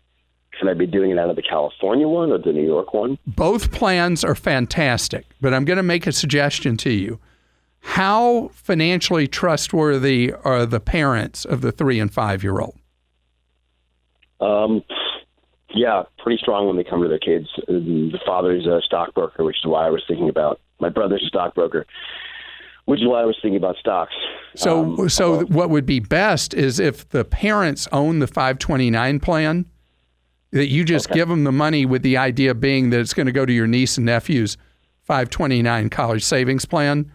Should 0.57 0.69
I 0.69 0.73
be 0.73 0.87
doing 0.87 1.11
it 1.11 1.19
out 1.19 1.29
of 1.29 1.35
the 1.35 1.41
California 1.41 2.07
one 2.07 2.31
or 2.31 2.37
the 2.37 2.53
New 2.53 2.65
York 2.65 2.93
one? 2.93 3.17
Both 3.27 3.71
plans 3.71 4.23
are 4.23 4.35
fantastic, 4.35 5.25
but 5.41 5.53
I'm 5.53 5.65
going 5.65 5.77
to 5.77 5.83
make 5.83 6.07
a 6.07 6.11
suggestion 6.11 6.77
to 6.77 6.91
you. 6.91 7.19
How 7.85 8.49
financially 8.51 9.27
trustworthy 9.27 10.33
are 10.43 10.65
the 10.65 10.79
parents 10.79 11.45
of 11.45 11.61
the 11.61 11.71
three 11.71 11.99
and 11.99 12.11
five 12.11 12.43
year 12.43 12.59
old? 12.59 12.75
Um, 14.41 14.83
yeah, 15.69 16.03
pretty 16.17 16.39
strong 16.41 16.67
when 16.67 16.77
they 16.77 16.83
come 16.83 17.03
to 17.03 17.07
their 17.07 17.19
kids. 17.19 17.47
The 17.67 18.19
father's 18.25 18.65
a 18.65 18.81
stockbroker, 18.83 19.43
which 19.43 19.57
is 19.57 19.65
why 19.65 19.85
I 19.85 19.91
was 19.91 20.03
thinking 20.07 20.29
about. 20.29 20.59
My 20.79 20.89
brother's 20.89 21.23
a 21.23 21.27
stockbroker, 21.27 21.85
which 22.85 23.01
is 23.01 23.07
why 23.07 23.21
I 23.21 23.25
was 23.25 23.37
thinking 23.41 23.57
about 23.57 23.77
stocks. 23.77 24.13
So, 24.55 24.79
Um, 24.79 25.09
so 25.09 25.31
well, 25.31 25.45
what 25.45 25.69
would 25.69 25.85
be 25.85 25.99
best 25.99 26.53
is 26.53 26.79
if 26.79 27.07
the 27.09 27.23
parents 27.23 27.87
own 27.91 28.19
the 28.19 28.27
529 28.27 29.19
plan, 29.19 29.65
that 30.51 30.69
you 30.69 30.83
just 30.83 31.11
give 31.11 31.27
them 31.27 31.43
the 31.43 31.51
money 31.51 31.85
with 31.85 32.01
the 32.01 32.17
idea 32.17 32.55
being 32.55 32.89
that 32.89 32.99
it's 32.99 33.13
going 33.13 33.27
to 33.27 33.31
go 33.31 33.45
to 33.45 33.53
your 33.53 33.67
niece 33.67 33.97
and 33.97 34.05
nephew's 34.05 34.57
529 35.03 35.89
college 35.89 36.23
savings 36.23 36.65
plan, 36.65 37.11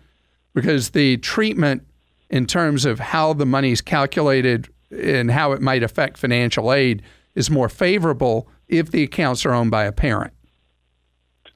because 0.55 0.91
the 0.91 1.17
treatment 1.19 1.87
in 2.29 2.47
terms 2.47 2.85
of 2.85 2.99
how 2.99 3.33
the 3.33 3.47
money 3.47 3.73
is 3.73 3.81
calculated 3.81 4.69
and 4.91 5.31
how 5.31 5.53
it 5.53 5.61
might 5.61 5.83
affect 5.83 6.19
financial 6.19 6.73
aid 6.73 7.03
is 7.35 7.51
more 7.51 7.69
favorable 7.69 8.49
if 8.69 8.91
the 8.91 9.03
accounts 9.03 9.45
are 9.47 9.53
owned 9.53 9.71
by 9.71 9.85
a 9.85 9.93
parent 9.93 10.33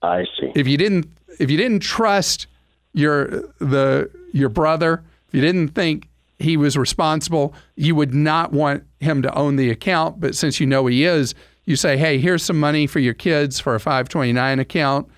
I 0.02 0.24
see. 0.38 0.52
if 0.54 0.66
you 0.68 0.76
didn't 0.76 1.06
if 1.38 1.50
you 1.50 1.56
didn't 1.56 1.80
trust 1.80 2.46
your 2.92 3.26
the 3.58 4.10
your 4.32 4.48
brother, 4.48 5.04
if 5.28 5.34
you 5.34 5.40
didn't 5.40 5.68
think 5.68 6.08
he 6.38 6.56
was 6.56 6.76
responsible, 6.76 7.54
you 7.76 7.94
would 7.94 8.14
not 8.14 8.52
want 8.52 8.84
him 9.00 9.22
to 9.22 9.34
own 9.34 9.56
the 9.56 9.70
account. 9.70 10.20
But 10.20 10.34
since 10.34 10.60
you 10.60 10.66
know 10.66 10.86
he 10.86 11.04
is, 11.04 11.34
you 11.64 11.76
say, 11.76 11.96
"Hey, 11.96 12.18
here's 12.18 12.42
some 12.42 12.58
money 12.58 12.86
for 12.86 13.00
your 13.00 13.14
kids 13.14 13.60
for 13.60 13.74
a 13.74 13.80
529 13.80 14.58
account." 14.58 15.08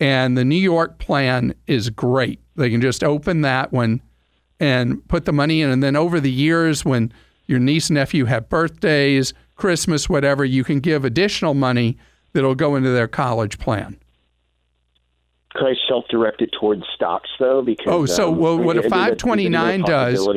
And 0.00 0.36
the 0.36 0.44
New 0.44 0.56
York 0.56 0.98
plan 0.98 1.54
is 1.66 1.90
great. 1.90 2.40
They 2.56 2.70
can 2.70 2.80
just 2.80 3.02
open 3.02 3.40
that 3.42 3.72
one 3.72 4.02
and 4.60 5.06
put 5.08 5.24
the 5.24 5.32
money 5.32 5.62
in, 5.62 5.70
and 5.70 5.82
then 5.82 5.96
over 5.96 6.20
the 6.20 6.30
years, 6.30 6.84
when 6.84 7.12
your 7.46 7.58
niece 7.58 7.88
and 7.88 7.96
nephew 7.96 8.26
have 8.26 8.48
birthdays, 8.48 9.34
Christmas, 9.56 10.08
whatever, 10.08 10.44
you 10.44 10.62
can 10.64 10.80
give 10.80 11.04
additional 11.04 11.54
money 11.54 11.96
that'll 12.32 12.54
go 12.54 12.76
into 12.76 12.90
their 12.90 13.08
college 13.08 13.58
plan. 13.58 13.98
Could 15.54 15.66
I 15.66 15.74
self-direct 15.88 16.40
it 16.40 16.50
towards 16.58 16.84
stocks 16.94 17.28
though? 17.38 17.60
Because 17.62 17.86
Oh, 17.86 18.06
so 18.06 18.32
um, 18.32 18.38
well, 18.38 18.58
what 18.58 18.76
a 18.76 18.80
I 18.80 18.82
mean, 18.82 18.90
that's- 18.90 19.22
529 19.22 19.82
does, 19.82 20.28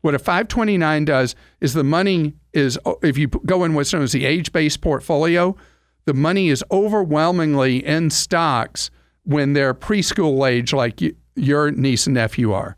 what 0.00 0.14
a 0.14 0.18
529 0.18 1.04
does 1.04 1.34
is 1.60 1.74
the 1.74 1.84
money 1.84 2.34
is, 2.52 2.78
if 3.02 3.16
you 3.16 3.28
go 3.28 3.64
in 3.64 3.74
what's 3.74 3.92
known 3.92 4.02
as 4.02 4.12
the 4.12 4.24
age 4.24 4.50
based 4.52 4.80
portfolio, 4.80 5.56
the 6.06 6.14
money 6.14 6.48
is 6.48 6.64
overwhelmingly 6.70 7.84
in 7.86 8.10
stocks 8.10 8.90
when 9.24 9.52
they're 9.52 9.74
preschool 9.74 10.48
age, 10.48 10.72
like 10.72 11.00
you, 11.00 11.14
your 11.36 11.70
niece 11.70 12.06
and 12.06 12.14
nephew 12.14 12.52
are. 12.52 12.76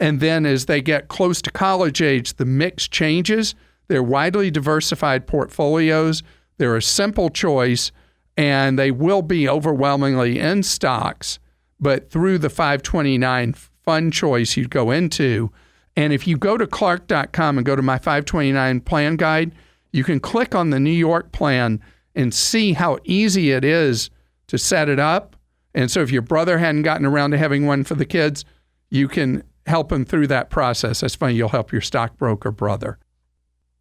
And 0.00 0.20
then 0.20 0.46
as 0.46 0.66
they 0.66 0.80
get 0.80 1.08
close 1.08 1.42
to 1.42 1.50
college 1.50 2.00
age, 2.00 2.34
the 2.34 2.44
mix 2.44 2.86
changes. 2.86 3.54
They're 3.88 4.02
widely 4.02 4.50
diversified 4.50 5.26
portfolios. 5.26 6.22
They're 6.58 6.76
a 6.76 6.82
simple 6.82 7.30
choice, 7.30 7.90
and 8.36 8.78
they 8.78 8.90
will 8.90 9.22
be 9.22 9.48
overwhelmingly 9.48 10.38
in 10.38 10.62
stocks. 10.62 11.38
But 11.80 12.10
through 12.10 12.38
the 12.38 12.50
529 12.50 13.54
fund 13.84 14.12
choice 14.12 14.56
you'd 14.56 14.70
go 14.70 14.90
into, 14.90 15.50
and 15.96 16.12
if 16.12 16.26
you 16.26 16.36
go 16.36 16.56
to 16.56 16.66
clark.com 16.66 17.58
and 17.58 17.66
go 17.66 17.74
to 17.74 17.82
my 17.82 17.98
529 17.98 18.80
plan 18.80 19.16
guide, 19.16 19.52
you 19.92 20.04
can 20.04 20.20
click 20.20 20.54
on 20.54 20.70
the 20.70 20.80
New 20.80 20.90
York 20.90 21.32
plan 21.32 21.80
and 22.14 22.34
see 22.34 22.72
how 22.72 22.98
easy 23.04 23.52
it 23.52 23.64
is 23.64 24.10
to 24.48 24.58
set 24.58 24.88
it 24.88 24.98
up 24.98 25.34
And 25.74 25.90
so 25.90 26.00
if 26.00 26.10
your 26.10 26.22
brother 26.22 26.58
hadn't 26.58 26.82
gotten 26.82 27.06
around 27.06 27.32
to 27.32 27.38
having 27.38 27.66
one 27.66 27.84
for 27.84 27.94
the 27.94 28.06
kids, 28.06 28.44
you 28.90 29.08
can 29.08 29.42
help 29.66 29.92
him 29.92 30.04
through 30.04 30.26
that 30.28 30.50
process. 30.50 31.00
That's 31.00 31.14
funny, 31.14 31.34
you'll 31.34 31.50
help 31.50 31.72
your 31.72 31.80
stockbroker 31.80 32.50
brother. 32.50 32.98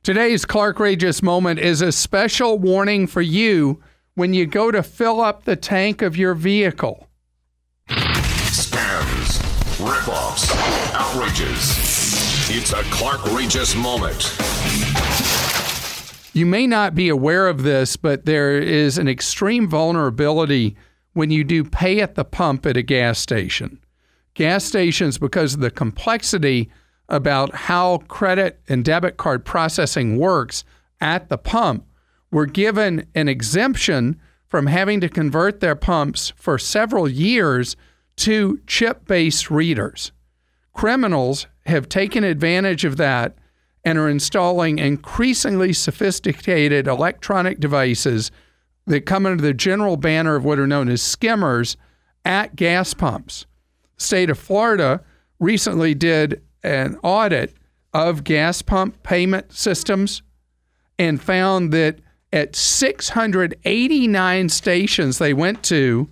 Today's 0.04 0.46
Clark 0.46 0.80
Rageous 0.80 1.22
moment 1.22 1.60
is 1.60 1.82
a 1.82 1.92
special 1.92 2.60
warning 2.60 3.08
for 3.08 3.22
you 3.22 3.82
when 4.16 4.34
you 4.34 4.46
go 4.46 4.72
to 4.72 4.82
fill 4.82 5.22
up 5.22 5.44
the 5.44 5.56
tank 5.56 6.02
of 6.02 6.18
your 6.18 6.34
vehicle. 6.34 7.08
Scams, 7.88 9.40
ripoffs, 9.78 10.50
outrages. 10.94 11.78
It's 12.50 12.74
a 12.74 12.84
Clark 12.84 13.22
Rageous 13.26 13.76
moment. 13.76 14.36
You 16.34 16.46
may 16.46 16.68
not 16.68 16.96
be 16.96 17.10
aware 17.10 17.48
of 17.48 17.64
this, 17.64 17.98
but 17.98 18.26
there 18.26 18.58
is 18.58 18.98
an 18.98 19.08
extreme 19.08 19.68
vulnerability 19.68 20.76
when 21.18 21.32
you 21.32 21.44
do 21.44 21.64
pay 21.64 22.00
at 22.00 22.14
the 22.14 22.24
pump 22.24 22.64
at 22.68 22.78
a 22.78 22.84
gas 22.84 23.18
station. 23.18 23.80
Gas 24.36 24.64
stations, 24.64 25.18
because 25.18 25.56
of 25.56 25.62
the 25.62 25.72
complexity 25.72 26.70
about 27.10 27.56
how 27.56 27.98
credit 28.08 28.62
and 28.70 28.86
debit 28.86 29.18
card 29.18 29.44
processing 29.44 30.18
works 30.18 30.64
at 31.02 31.28
the 31.30 31.38
pump, 31.38 31.84
were 32.30 32.46
given 32.46 33.04
an 33.16 33.28
exemption 33.28 34.22
from 34.46 34.68
having 34.68 35.02
to 35.02 35.10
convert 35.10 35.60
their 35.60 35.76
pumps 35.76 36.34
for 36.36 36.60
several 36.60 37.10
years 37.10 37.76
to 38.18 38.60
chip 38.68 39.08
based 39.08 39.50
readers. 39.50 40.12
Criminals 40.74 41.48
have 41.66 41.90
taken 41.90 42.24
advantage 42.24 42.86
of 42.86 42.98
that 42.98 43.36
and 43.84 43.98
are 43.98 44.08
installing 44.08 44.78
increasingly 44.78 45.74
sophisticated 45.74 46.86
electronic 46.86 47.60
devices 47.60 48.30
that 48.88 49.06
come 49.06 49.26
under 49.26 49.42
the 49.42 49.54
general 49.54 49.98
banner 49.98 50.36
of 50.36 50.44
what 50.44 50.58
are 50.60 50.68
known 50.68 50.90
as 50.90 51.02
skimmers 51.02 51.78
at 52.26 52.56
gas 52.56 52.94
pumps. 52.94 53.46
State 53.98 54.30
of 54.30 54.40
Florida 54.40 55.04
recently 55.40 55.94
did 55.94 56.42
an 56.64 56.98
audit 57.04 57.54
of 57.94 58.24
gas 58.24 58.62
pump 58.62 59.04
payment 59.04 59.54
systems 59.54 60.22
and 60.98 61.22
found 61.22 61.72
that 61.72 62.00
at 62.34 62.56
689 62.56 64.50
stations 64.50 65.18
they 65.18 65.34
went 65.34 65.64
to 65.64 66.10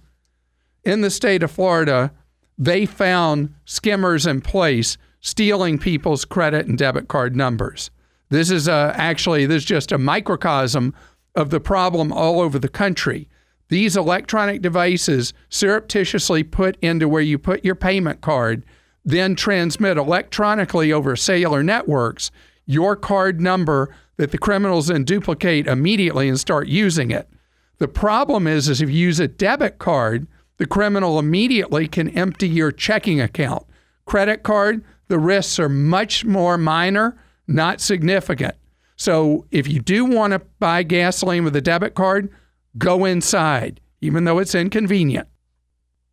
in 0.83 1.01
the 1.01 1.09
state 1.09 1.43
of 1.43 1.51
Florida, 1.51 2.11
they 2.57 2.85
found 2.85 3.53
skimmers 3.65 4.25
in 4.25 4.41
place 4.41 4.97
stealing 5.19 5.79
people's 5.79 6.23
credit 6.23 6.67
and 6.67 6.77
debit 6.77 7.07
card 7.07 7.35
numbers. 7.35 7.89
This 8.29 8.51
is 8.51 8.67
a, 8.67 8.93
actually 8.95 9.45
this 9.45 9.63
is 9.63 9.65
just 9.65 9.91
a 9.91 9.97
microcosm 9.97 10.93
of 11.35 11.49
the 11.49 11.59
problem 11.59 12.11
all 12.11 12.39
over 12.39 12.57
the 12.57 12.69
country. 12.69 13.27
These 13.69 13.97
electronic 13.97 14.61
devices 14.61 15.33
surreptitiously 15.49 16.43
put 16.43 16.77
into 16.81 17.07
where 17.07 17.21
you 17.21 17.37
put 17.37 17.65
your 17.65 17.75
payment 17.75 18.21
card, 18.21 18.63
then 19.03 19.35
transmit 19.35 19.97
electronically 19.97 20.91
over 20.91 21.15
cellular 21.15 21.63
networks 21.63 22.31
your 22.65 22.95
card 22.95 23.39
number 23.39 23.93
that 24.17 24.31
the 24.31 24.37
criminals 24.37 24.87
then 24.87 25.03
duplicate 25.03 25.67
immediately 25.67 26.27
and 26.27 26.39
start 26.39 26.67
using 26.67 27.11
it. 27.11 27.29
The 27.77 27.87
problem 27.87 28.47
is, 28.47 28.69
is 28.69 28.81
if 28.81 28.89
you 28.89 28.95
use 28.95 29.19
a 29.19 29.27
debit 29.27 29.77
card, 29.77 30.27
the 30.57 30.65
criminal 30.65 31.19
immediately 31.19 31.87
can 31.87 32.09
empty 32.09 32.47
your 32.47 32.71
checking 32.71 33.19
account. 33.19 33.65
Credit 34.05 34.43
card, 34.43 34.83
the 35.07 35.19
risks 35.19 35.59
are 35.59 35.69
much 35.69 36.23
more 36.23 36.57
minor, 36.57 37.17
not 37.47 37.81
significant. 37.81 38.55
So 38.95 39.45
if 39.51 39.67
you 39.67 39.79
do 39.79 40.05
want 40.05 40.33
to 40.33 40.39
buy 40.59 40.83
gasoline 40.83 41.43
with 41.43 41.55
a 41.55 41.61
debit 41.61 41.95
card, 41.95 42.29
go 42.77 43.05
inside, 43.05 43.81
even 44.01 44.23
though 44.23 44.39
it's 44.39 44.55
inconvenient. 44.55 45.27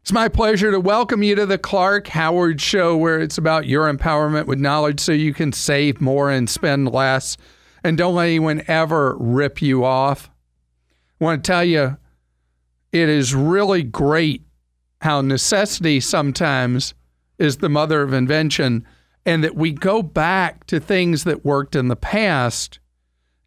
It's 0.02 0.12
my 0.12 0.28
pleasure 0.28 0.72
to 0.72 0.80
welcome 0.80 1.22
you 1.22 1.36
to 1.36 1.46
the 1.46 1.58
Clark 1.58 2.08
Howard 2.08 2.60
Show, 2.60 2.96
where 2.96 3.20
it's 3.20 3.38
about 3.38 3.68
your 3.68 3.92
empowerment 3.92 4.46
with 4.46 4.58
knowledge 4.58 4.98
so 4.98 5.12
you 5.12 5.32
can 5.32 5.52
save 5.52 6.00
more 6.00 6.28
and 6.28 6.50
spend 6.50 6.90
less. 6.90 7.36
And 7.84 7.96
don't 7.96 8.16
let 8.16 8.26
anyone 8.26 8.64
ever 8.66 9.16
rip 9.16 9.62
you 9.62 9.84
off. 9.84 10.28
I 11.20 11.24
want 11.24 11.44
to 11.44 11.48
tell 11.48 11.64
you, 11.64 11.96
it 12.90 13.08
is 13.08 13.32
really 13.32 13.84
great 13.84 14.42
how 15.00 15.20
necessity 15.20 16.00
sometimes 16.00 16.94
is 17.38 17.58
the 17.58 17.68
mother 17.68 18.02
of 18.02 18.12
invention 18.12 18.84
and 19.24 19.44
that 19.44 19.54
we 19.54 19.72
go 19.72 20.02
back 20.02 20.66
to 20.66 20.80
things 20.80 21.24
that 21.24 21.44
worked 21.44 21.76
in 21.76 21.88
the 21.88 21.96
past. 21.96 22.78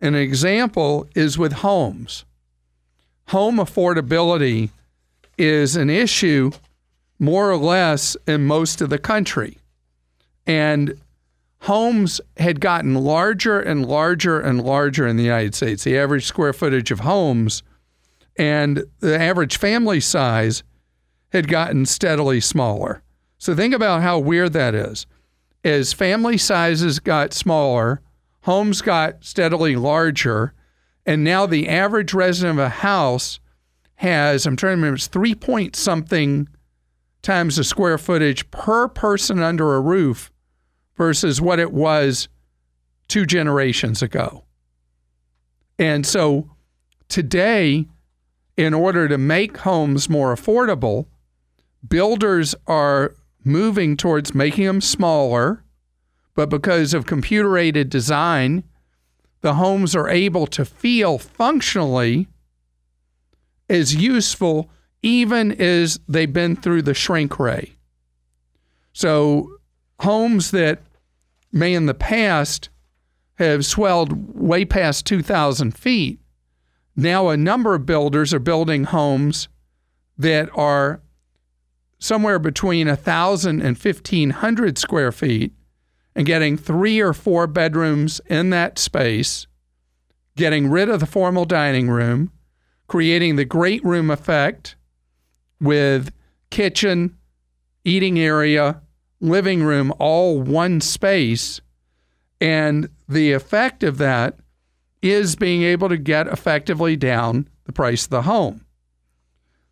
An 0.02 0.16
example 0.16 1.08
is 1.16 1.38
with 1.38 1.54
homes. 1.54 2.26
Home 3.30 3.58
affordability 3.58 4.70
is 5.38 5.76
an 5.76 5.90
issue 5.90 6.52
more 7.20 7.50
or 7.50 7.58
less 7.58 8.16
in 8.28 8.46
most 8.46 8.82
of 8.82 8.90
the 8.90 8.98
country. 8.98 9.58
And 10.46 11.00
homes 11.62 12.22
had 12.38 12.62
gotten 12.62 12.94
larger 12.96 13.60
and 13.60 13.86
larger 13.86 14.40
and 14.40 14.64
larger 14.64 15.08
in 15.08 15.18
the 15.18 15.24
United 15.24 15.56
States. 15.56 15.84
The 15.84 15.98
average 15.98 16.26
square 16.26 16.54
footage 16.54 16.92
of 16.92 17.00
homes 17.00 17.64
and 18.38 18.84
the 19.00 19.20
average 19.20 19.58
family 19.58 20.00
size 20.00 20.64
had 21.30 21.48
gotten 21.48 21.86
steadily 21.86 22.40
smaller. 22.40 23.02
So 23.38 23.56
think 23.56 23.74
about 23.74 24.02
how 24.02 24.20
weird 24.20 24.54
that 24.54 24.76
is. 24.76 25.06
As 25.66 25.94
family 25.94 26.38
sizes 26.38 27.00
got 27.00 27.34
smaller, 27.34 28.00
homes 28.44 28.84
got 28.84 29.24
steadily 29.26 29.76
larger, 29.76 30.54
and 31.08 31.24
now 31.24 31.48
the 31.48 31.68
average 31.68 32.14
resident 32.14 32.60
of 32.60 32.66
a 32.66 32.70
house 32.70 33.40
has, 33.96 34.46
I'm 34.46 34.56
trying 34.56 34.74
to 34.74 34.76
remember, 34.76 34.98
it's 34.98 35.08
three 35.08 35.34
point 35.34 35.76
something 35.76 36.48
times 37.24 37.56
the 37.56 37.64
square 37.64 37.98
footage 37.98 38.52
per 38.52 38.88
person 38.88 39.42
under 39.42 39.74
a 39.74 39.82
roof 39.82 40.32
versus 40.98 41.42
what 41.42 41.58
it 41.58 41.72
was 41.72 42.30
two 43.08 43.26
generations 43.26 44.04
ago. 44.04 44.44
And 45.80 46.06
so 46.06 46.52
today, 47.10 47.88
in 48.56 48.76
order 48.76 49.08
to 49.08 49.18
make 49.18 49.58
homes 49.58 50.12
more 50.12 50.36
affordable, 50.36 51.08
builders 51.88 52.54
are 52.68 53.16
moving 53.46 53.96
towards 53.96 54.34
making 54.34 54.66
them 54.66 54.82
smaller, 54.82 55.64
but 56.34 56.50
because 56.50 56.94
of 56.94 57.06
computer 57.06 57.58
aided 57.58 57.90
design, 57.90 58.64
the 59.42 59.54
homes 59.54 59.96
are 59.96 60.10
able 60.10 60.48
to 60.48 60.66
feel 60.66 61.18
functionally 61.18 62.28
as 63.70 63.96
useful 63.96 64.70
even 65.02 65.52
as 65.62 66.00
they've 66.08 66.34
been 66.34 66.56
through 66.56 66.82
the 66.82 66.94
shrink 66.96 67.40
ray. 67.40 67.76
So, 68.92 69.60
homes 70.00 70.52
that 70.52 70.82
may 71.52 71.74
in 71.74 71.86
the 71.86 71.94
past 71.94 72.70
have 73.36 73.66
swelled 73.66 74.36
way 74.36 74.66
past 74.66 75.06
2,000 75.06 75.78
feet, 75.78 76.20
now 76.96 77.30
a 77.30 77.38
number 77.38 77.76
of 77.76 77.86
builders 77.86 78.34
are 78.34 78.40
building 78.40 78.86
homes 78.86 79.48
that 80.18 80.50
are 80.56 81.02
somewhere 82.00 82.40
between 82.40 82.88
1,000 82.88 83.62
and 83.62 83.78
1,500 83.78 84.78
square 84.78 85.12
feet 85.12 85.54
and 86.16 86.26
getting 86.26 86.58
three 86.58 87.00
or 87.00 87.14
four 87.14 87.48
bedrooms 87.48 88.22
in 88.28 88.50
that 88.52 88.80
space, 88.80 89.48
getting 90.36 90.70
rid 90.70 90.90
of 90.90 91.00
the 91.00 91.06
formal 91.06 91.46
dining 91.46 91.90
room, 91.90 92.32
creating 92.88 93.36
the 93.36 93.46
great 93.46 93.84
room 93.84 94.10
effect 94.10 94.76
with 95.60 96.14
kitchen, 96.50 97.18
eating 97.84 98.20
area, 98.20 98.82
living 99.20 99.64
room, 99.64 99.94
all 100.00 100.42
one 100.42 100.82
space. 100.82 101.62
And 102.40 102.90
the 103.08 103.34
effect 103.34 103.84
of 103.84 103.98
that 103.98 104.38
is 105.02 105.36
being 105.36 105.64
able 105.64 105.90
to 105.90 105.98
get 105.98 106.28
effectively 106.28 106.96
down 106.96 107.48
the 107.66 107.74
price 107.74 108.06
of 108.06 108.10
the 108.10 108.22
home. 108.24 108.65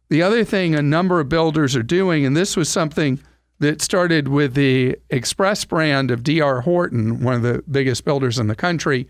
The 0.10 0.22
other 0.22 0.44
thing 0.44 0.76
a 0.76 0.82
number 0.82 1.20
of 1.20 1.30
builders 1.30 1.76
are 1.76 1.84
doing, 1.84 2.26
and 2.26 2.36
this 2.36 2.56
was 2.56 2.70
something 2.70 3.20
that 3.60 3.82
started 3.82 4.28
with 4.28 4.54
the 4.54 4.98
Express 5.10 5.64
brand 5.66 6.12
of 6.12 6.24
DR 6.24 6.62
Horton, 6.62 7.24
one 7.24 7.36
of 7.36 7.42
the 7.42 7.64
biggest 7.70 8.04
builders 8.04 8.38
in 8.38 8.48
the 8.48 8.56
country, 8.56 9.08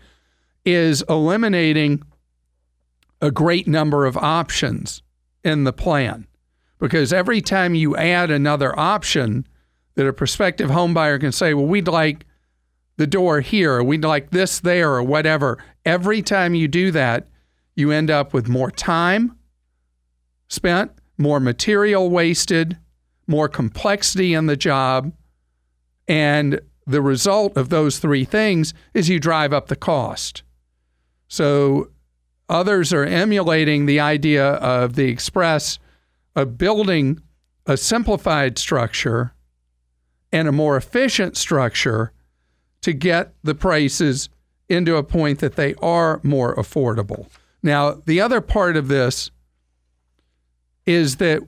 is 0.64 1.02
eliminating 1.08 2.02
a 3.20 3.30
great 3.30 3.66
number 3.66 4.06
of 4.06 4.16
options 4.16 5.02
in 5.42 5.64
the 5.64 5.72
plan. 5.72 6.26
Because 6.78 7.12
every 7.12 7.40
time 7.40 7.74
you 7.74 7.96
add 7.96 8.30
another 8.30 8.78
option 8.78 9.46
that 9.94 10.06
a 10.06 10.12
prospective 10.12 10.70
homebuyer 10.70 11.20
can 11.20 11.32
say, 11.32 11.54
well, 11.54 11.66
we'd 11.66 11.88
like 11.88 12.26
the 12.96 13.06
door 13.06 13.40
here, 13.40 13.74
or 13.74 13.84
we'd 13.84 14.04
like 14.04 14.30
this 14.30 14.60
there, 14.60 14.92
or 14.92 15.02
whatever, 15.02 15.58
every 15.84 16.22
time 16.22 16.54
you 16.54 16.68
do 16.68 16.90
that, 16.92 17.28
you 17.74 17.90
end 17.90 18.10
up 18.10 18.32
with 18.32 18.48
more 18.48 18.70
time 18.70 19.36
spent, 20.48 20.92
more 21.18 21.40
material 21.40 22.10
wasted, 22.10 22.78
more 23.26 23.48
complexity 23.48 24.34
in 24.34 24.46
the 24.46 24.56
job. 24.56 25.12
And 26.06 26.60
the 26.86 27.00
result 27.00 27.56
of 27.56 27.70
those 27.70 27.98
three 27.98 28.24
things 28.24 28.74
is 28.92 29.08
you 29.08 29.18
drive 29.18 29.52
up 29.52 29.68
the 29.68 29.76
cost. 29.76 30.42
So 31.28 31.90
others 32.48 32.92
are 32.92 33.04
emulating 33.04 33.86
the 33.86 34.00
idea 34.00 34.44
of 34.44 34.94
the 34.94 35.08
Express 35.08 35.78
of 36.36 36.58
building 36.58 37.20
a 37.66 37.76
simplified 37.76 38.58
structure 38.58 39.32
and 40.32 40.48
a 40.48 40.52
more 40.52 40.76
efficient 40.76 41.36
structure 41.36 42.12
to 42.82 42.92
get 42.92 43.32
the 43.42 43.54
prices 43.54 44.28
into 44.68 44.96
a 44.96 45.02
point 45.02 45.38
that 45.38 45.56
they 45.56 45.74
are 45.76 46.20
more 46.22 46.54
affordable. 46.56 47.28
Now, 47.62 48.02
the 48.04 48.20
other 48.20 48.40
part 48.40 48.76
of 48.76 48.88
this 48.88 49.30
is 50.86 51.16
that 51.16 51.42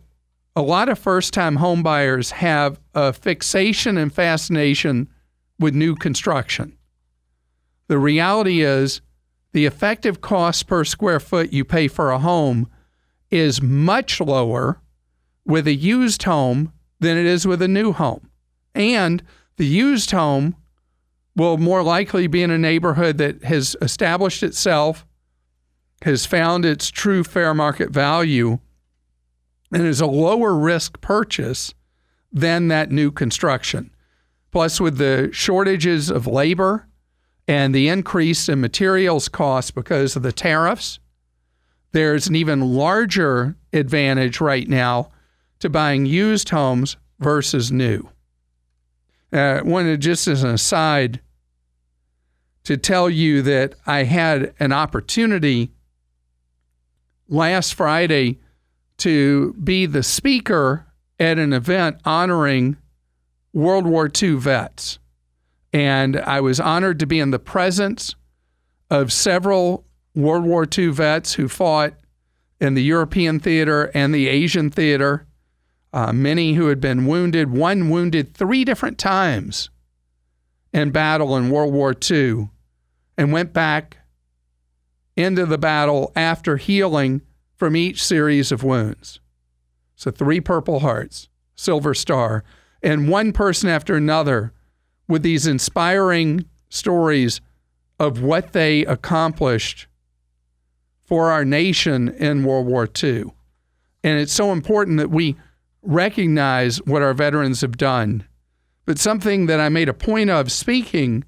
a 0.54 0.62
lot 0.62 0.88
of 0.88 0.98
first 0.98 1.34
time 1.34 1.58
homebuyers 1.58 2.30
have 2.32 2.80
a 2.94 3.12
fixation 3.12 3.98
and 3.98 4.12
fascination 4.12 5.08
with 5.58 5.74
new 5.74 5.94
construction. 5.94 6.76
The 7.88 7.98
reality 7.98 8.62
is, 8.62 9.00
the 9.52 9.66
effective 9.66 10.20
cost 10.20 10.66
per 10.66 10.84
square 10.84 11.20
foot 11.20 11.52
you 11.52 11.64
pay 11.64 11.88
for 11.88 12.10
a 12.10 12.18
home 12.18 12.68
is 13.30 13.62
much 13.62 14.20
lower 14.20 14.80
with 15.44 15.66
a 15.66 15.74
used 15.74 16.22
home 16.24 16.72
than 17.00 17.16
it 17.16 17.26
is 17.26 17.46
with 17.46 17.62
a 17.62 17.68
new 17.68 17.92
home. 17.92 18.30
And 18.74 19.22
the 19.56 19.66
used 19.66 20.10
home 20.10 20.56
will 21.34 21.58
more 21.58 21.82
likely 21.82 22.26
be 22.26 22.42
in 22.42 22.50
a 22.50 22.58
neighborhood 22.58 23.18
that 23.18 23.44
has 23.44 23.76
established 23.80 24.42
itself, 24.42 25.06
has 26.02 26.26
found 26.26 26.64
its 26.64 26.90
true 26.90 27.22
fair 27.22 27.54
market 27.54 27.90
value, 27.90 28.58
and 29.76 29.86
is 29.86 30.00
a 30.00 30.06
lower 30.06 30.54
risk 30.54 31.02
purchase 31.02 31.74
than 32.32 32.68
that 32.68 32.90
new 32.90 33.10
construction. 33.10 33.90
Plus, 34.50 34.80
with 34.80 34.96
the 34.96 35.28
shortages 35.32 36.08
of 36.08 36.26
labor 36.26 36.88
and 37.46 37.74
the 37.74 37.86
increase 37.86 38.48
in 38.48 38.58
materials 38.58 39.28
costs 39.28 39.70
because 39.70 40.16
of 40.16 40.22
the 40.22 40.32
tariffs, 40.32 40.98
there's 41.92 42.26
an 42.26 42.34
even 42.34 42.62
larger 42.62 43.54
advantage 43.74 44.40
right 44.40 44.66
now 44.66 45.10
to 45.58 45.68
buying 45.68 46.06
used 46.06 46.48
homes 46.48 46.96
versus 47.18 47.70
new. 47.70 48.08
Uh, 49.30 49.60
wanted 49.62 50.00
just 50.00 50.26
as 50.26 50.42
an 50.42 50.54
aside 50.54 51.20
to 52.64 52.78
tell 52.78 53.10
you 53.10 53.42
that 53.42 53.74
I 53.86 54.04
had 54.04 54.54
an 54.58 54.72
opportunity 54.72 55.70
last 57.28 57.74
Friday 57.74 58.38
to 58.98 59.52
be 59.54 59.86
the 59.86 60.02
speaker 60.02 60.86
at 61.18 61.38
an 61.38 61.52
event 61.52 61.98
honoring 62.04 62.76
World 63.52 63.86
War 63.86 64.10
II 64.22 64.34
vets. 64.34 64.98
And 65.72 66.16
I 66.18 66.40
was 66.40 66.60
honored 66.60 66.98
to 67.00 67.06
be 67.06 67.20
in 67.20 67.30
the 67.30 67.38
presence 67.38 68.14
of 68.90 69.12
several 69.12 69.84
World 70.14 70.44
War 70.44 70.66
II 70.66 70.88
vets 70.88 71.34
who 71.34 71.48
fought 71.48 71.94
in 72.60 72.74
the 72.74 72.82
European 72.82 73.38
theater 73.38 73.90
and 73.94 74.14
the 74.14 74.28
Asian 74.28 74.70
theater. 74.70 75.26
Uh, 75.92 76.12
many 76.12 76.54
who 76.54 76.68
had 76.68 76.80
been 76.80 77.06
wounded, 77.06 77.50
one 77.50 77.88
wounded 77.88 78.34
three 78.34 78.64
different 78.64 78.98
times 78.98 79.70
in 80.72 80.90
battle 80.90 81.36
in 81.36 81.48
World 81.48 81.72
War 81.72 81.94
II, 82.10 82.50
and 83.16 83.32
went 83.32 83.54
back 83.54 83.96
into 85.16 85.46
the 85.46 85.56
battle 85.56 86.12
after 86.14 86.58
healing 86.58 87.22
from 87.56 87.74
each 87.74 88.02
series 88.02 88.52
of 88.52 88.62
wounds. 88.62 89.20
So, 89.96 90.10
three 90.10 90.40
Purple 90.40 90.80
Hearts, 90.80 91.28
Silver 91.54 91.94
Star, 91.94 92.44
and 92.82 93.08
one 93.08 93.32
person 93.32 93.68
after 93.68 93.96
another 93.96 94.52
with 95.08 95.22
these 95.22 95.46
inspiring 95.46 96.44
stories 96.68 97.40
of 97.98 98.20
what 98.20 98.52
they 98.52 98.84
accomplished 98.84 99.86
for 101.04 101.30
our 101.30 101.44
nation 101.44 102.08
in 102.08 102.44
World 102.44 102.66
War 102.66 102.88
II. 103.02 103.24
And 104.04 104.20
it's 104.20 104.32
so 104.32 104.52
important 104.52 104.98
that 104.98 105.10
we 105.10 105.36
recognize 105.82 106.78
what 106.82 107.02
our 107.02 107.14
veterans 107.14 107.60
have 107.60 107.76
done. 107.76 108.26
But 108.84 108.98
something 108.98 109.46
that 109.46 109.60
I 109.60 109.68
made 109.68 109.88
a 109.88 109.94
point 109.94 110.30
of 110.30 110.52
speaking 110.52 111.24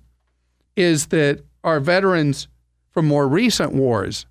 is 0.76 1.06
that 1.06 1.40
our 1.64 1.80
veterans 1.80 2.48
from 2.90 3.06
more 3.06 3.28
recent 3.28 3.72
wars, 3.72 4.26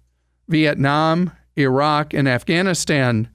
Vietnam, 0.47 1.31
Iraq, 1.57 2.13
and 2.13 2.27
Afghanistan, 2.27 3.29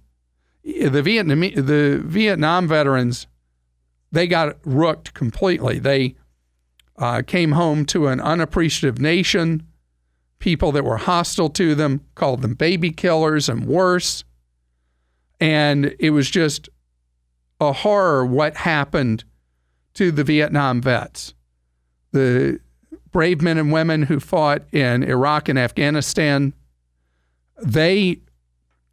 the 0.64 1.02
Vietnam 1.02 1.40
the 1.40 2.00
Vietnam 2.04 2.68
veterans, 2.68 3.26
they 4.12 4.26
got 4.26 4.56
rooked 4.64 5.12
completely. 5.14 5.78
They 5.78 6.14
uh, 6.96 7.22
came 7.26 7.52
home 7.52 7.84
to 7.86 8.06
an 8.06 8.20
unappreciative 8.20 9.00
nation, 9.00 9.66
people 10.38 10.70
that 10.72 10.84
were 10.84 10.98
hostile 10.98 11.50
to 11.50 11.74
them, 11.74 12.02
called 12.14 12.42
them 12.42 12.54
baby 12.54 12.90
killers 12.90 13.48
and 13.48 13.66
worse. 13.66 14.24
And 15.40 15.96
it 15.98 16.10
was 16.10 16.30
just 16.30 16.68
a 17.60 17.72
horror 17.72 18.24
what 18.24 18.56
happened 18.58 19.24
to 19.94 20.12
the 20.12 20.24
Vietnam 20.24 20.80
vets. 20.80 21.34
The 22.12 22.60
brave 23.10 23.42
men 23.42 23.58
and 23.58 23.72
women 23.72 24.02
who 24.02 24.20
fought 24.20 24.62
in 24.72 25.02
Iraq 25.02 25.48
and 25.48 25.58
Afghanistan 25.58 26.52
they 27.64 28.20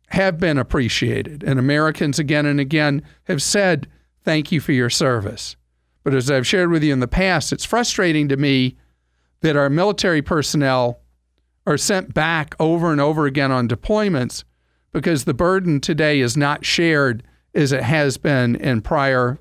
have 0.09 0.39
been 0.39 0.57
appreciated. 0.57 1.43
And 1.43 1.59
Americans 1.59 2.19
again 2.19 2.45
and 2.45 2.59
again 2.59 3.03
have 3.25 3.41
said, 3.41 3.87
thank 4.23 4.51
you 4.51 4.59
for 4.59 4.71
your 4.71 4.89
service. 4.89 5.55
But 6.03 6.13
as 6.13 6.31
I've 6.31 6.47
shared 6.47 6.71
with 6.71 6.83
you 6.83 6.93
in 6.93 6.99
the 6.99 7.07
past, 7.07 7.51
it's 7.51 7.65
frustrating 7.65 8.27
to 8.29 8.37
me 8.37 8.77
that 9.41 9.55
our 9.55 9.69
military 9.69 10.21
personnel 10.21 10.99
are 11.65 11.77
sent 11.77 12.13
back 12.13 12.55
over 12.59 12.91
and 12.91 12.99
over 12.99 13.25
again 13.25 13.51
on 13.51 13.67
deployments 13.67 14.43
because 14.91 15.25
the 15.25 15.33
burden 15.33 15.79
today 15.79 16.19
is 16.19 16.35
not 16.35 16.65
shared 16.65 17.23
as 17.53 17.71
it 17.71 17.83
has 17.83 18.17
been 18.17 18.55
in 18.55 18.81
prior 18.81 19.37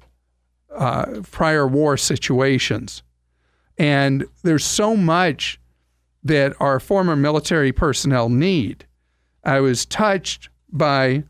uh, 0.74 1.22
prior 1.30 1.66
war 1.66 1.96
situations. 1.96 3.02
And 3.78 4.26
there's 4.42 4.64
so 4.64 4.96
much 4.96 5.58
that 6.22 6.54
our 6.60 6.78
former 6.78 7.16
military 7.16 7.72
personnel 7.72 8.28
need. 8.28 8.86
I 9.48 9.60
was 9.60 9.86
touched 9.86 10.50
by 10.70 11.24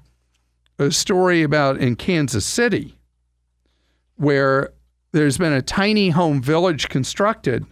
a 0.76 0.90
story 0.90 1.44
about 1.44 1.78
in 1.78 1.94
Kansas 1.94 2.44
City 2.44 2.98
where 4.16 4.72
there's 5.12 5.38
been 5.38 5.52
a 5.52 5.62
tiny 5.62 6.10
home 6.10 6.42
village 6.42 6.88
constructed 6.88 7.64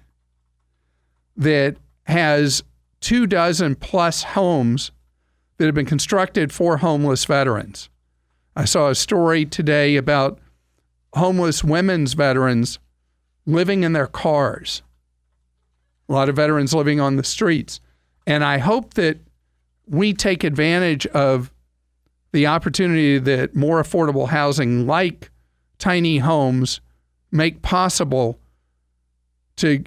that 1.36 1.76
has 2.04 2.62
two 3.00 3.26
dozen 3.26 3.74
plus 3.74 4.22
homes 4.22 4.92
that 5.56 5.66
have 5.66 5.74
been 5.74 5.84
constructed 5.84 6.52
for 6.52 6.76
homeless 6.76 7.24
veterans. 7.24 7.88
I 8.54 8.66
saw 8.66 8.88
a 8.88 8.94
story 8.94 9.46
today 9.46 9.96
about 9.96 10.38
homeless 11.14 11.64
women's 11.64 12.12
veterans 12.12 12.78
living 13.46 13.82
in 13.82 13.94
their 13.94 14.06
cars. 14.06 14.82
A 16.08 16.12
lot 16.12 16.28
of 16.28 16.36
veterans 16.36 16.72
living 16.72 17.00
on 17.00 17.16
the 17.16 17.24
streets. 17.24 17.80
And 18.28 18.44
I 18.44 18.58
hope 18.58 18.94
that 18.94 19.25
we 19.86 20.12
take 20.12 20.44
advantage 20.44 21.06
of 21.08 21.52
the 22.32 22.46
opportunity 22.46 23.18
that 23.18 23.54
more 23.54 23.82
affordable 23.82 24.28
housing, 24.28 24.86
like 24.86 25.30
tiny 25.78 26.18
homes, 26.18 26.80
make 27.30 27.62
possible 27.62 28.38
to 29.56 29.82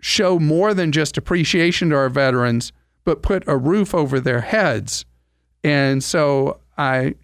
show 0.00 0.38
more 0.38 0.72
than 0.72 0.92
just 0.92 1.16
appreciation 1.16 1.90
to 1.90 1.96
our 1.96 2.08
veterans, 2.08 2.72
but 3.04 3.22
put 3.22 3.46
a 3.46 3.56
roof 3.56 3.94
over 3.94 4.20
their 4.20 4.40
heads. 4.40 5.04
And 5.64 6.02
so 6.02 6.60
I 6.78 7.14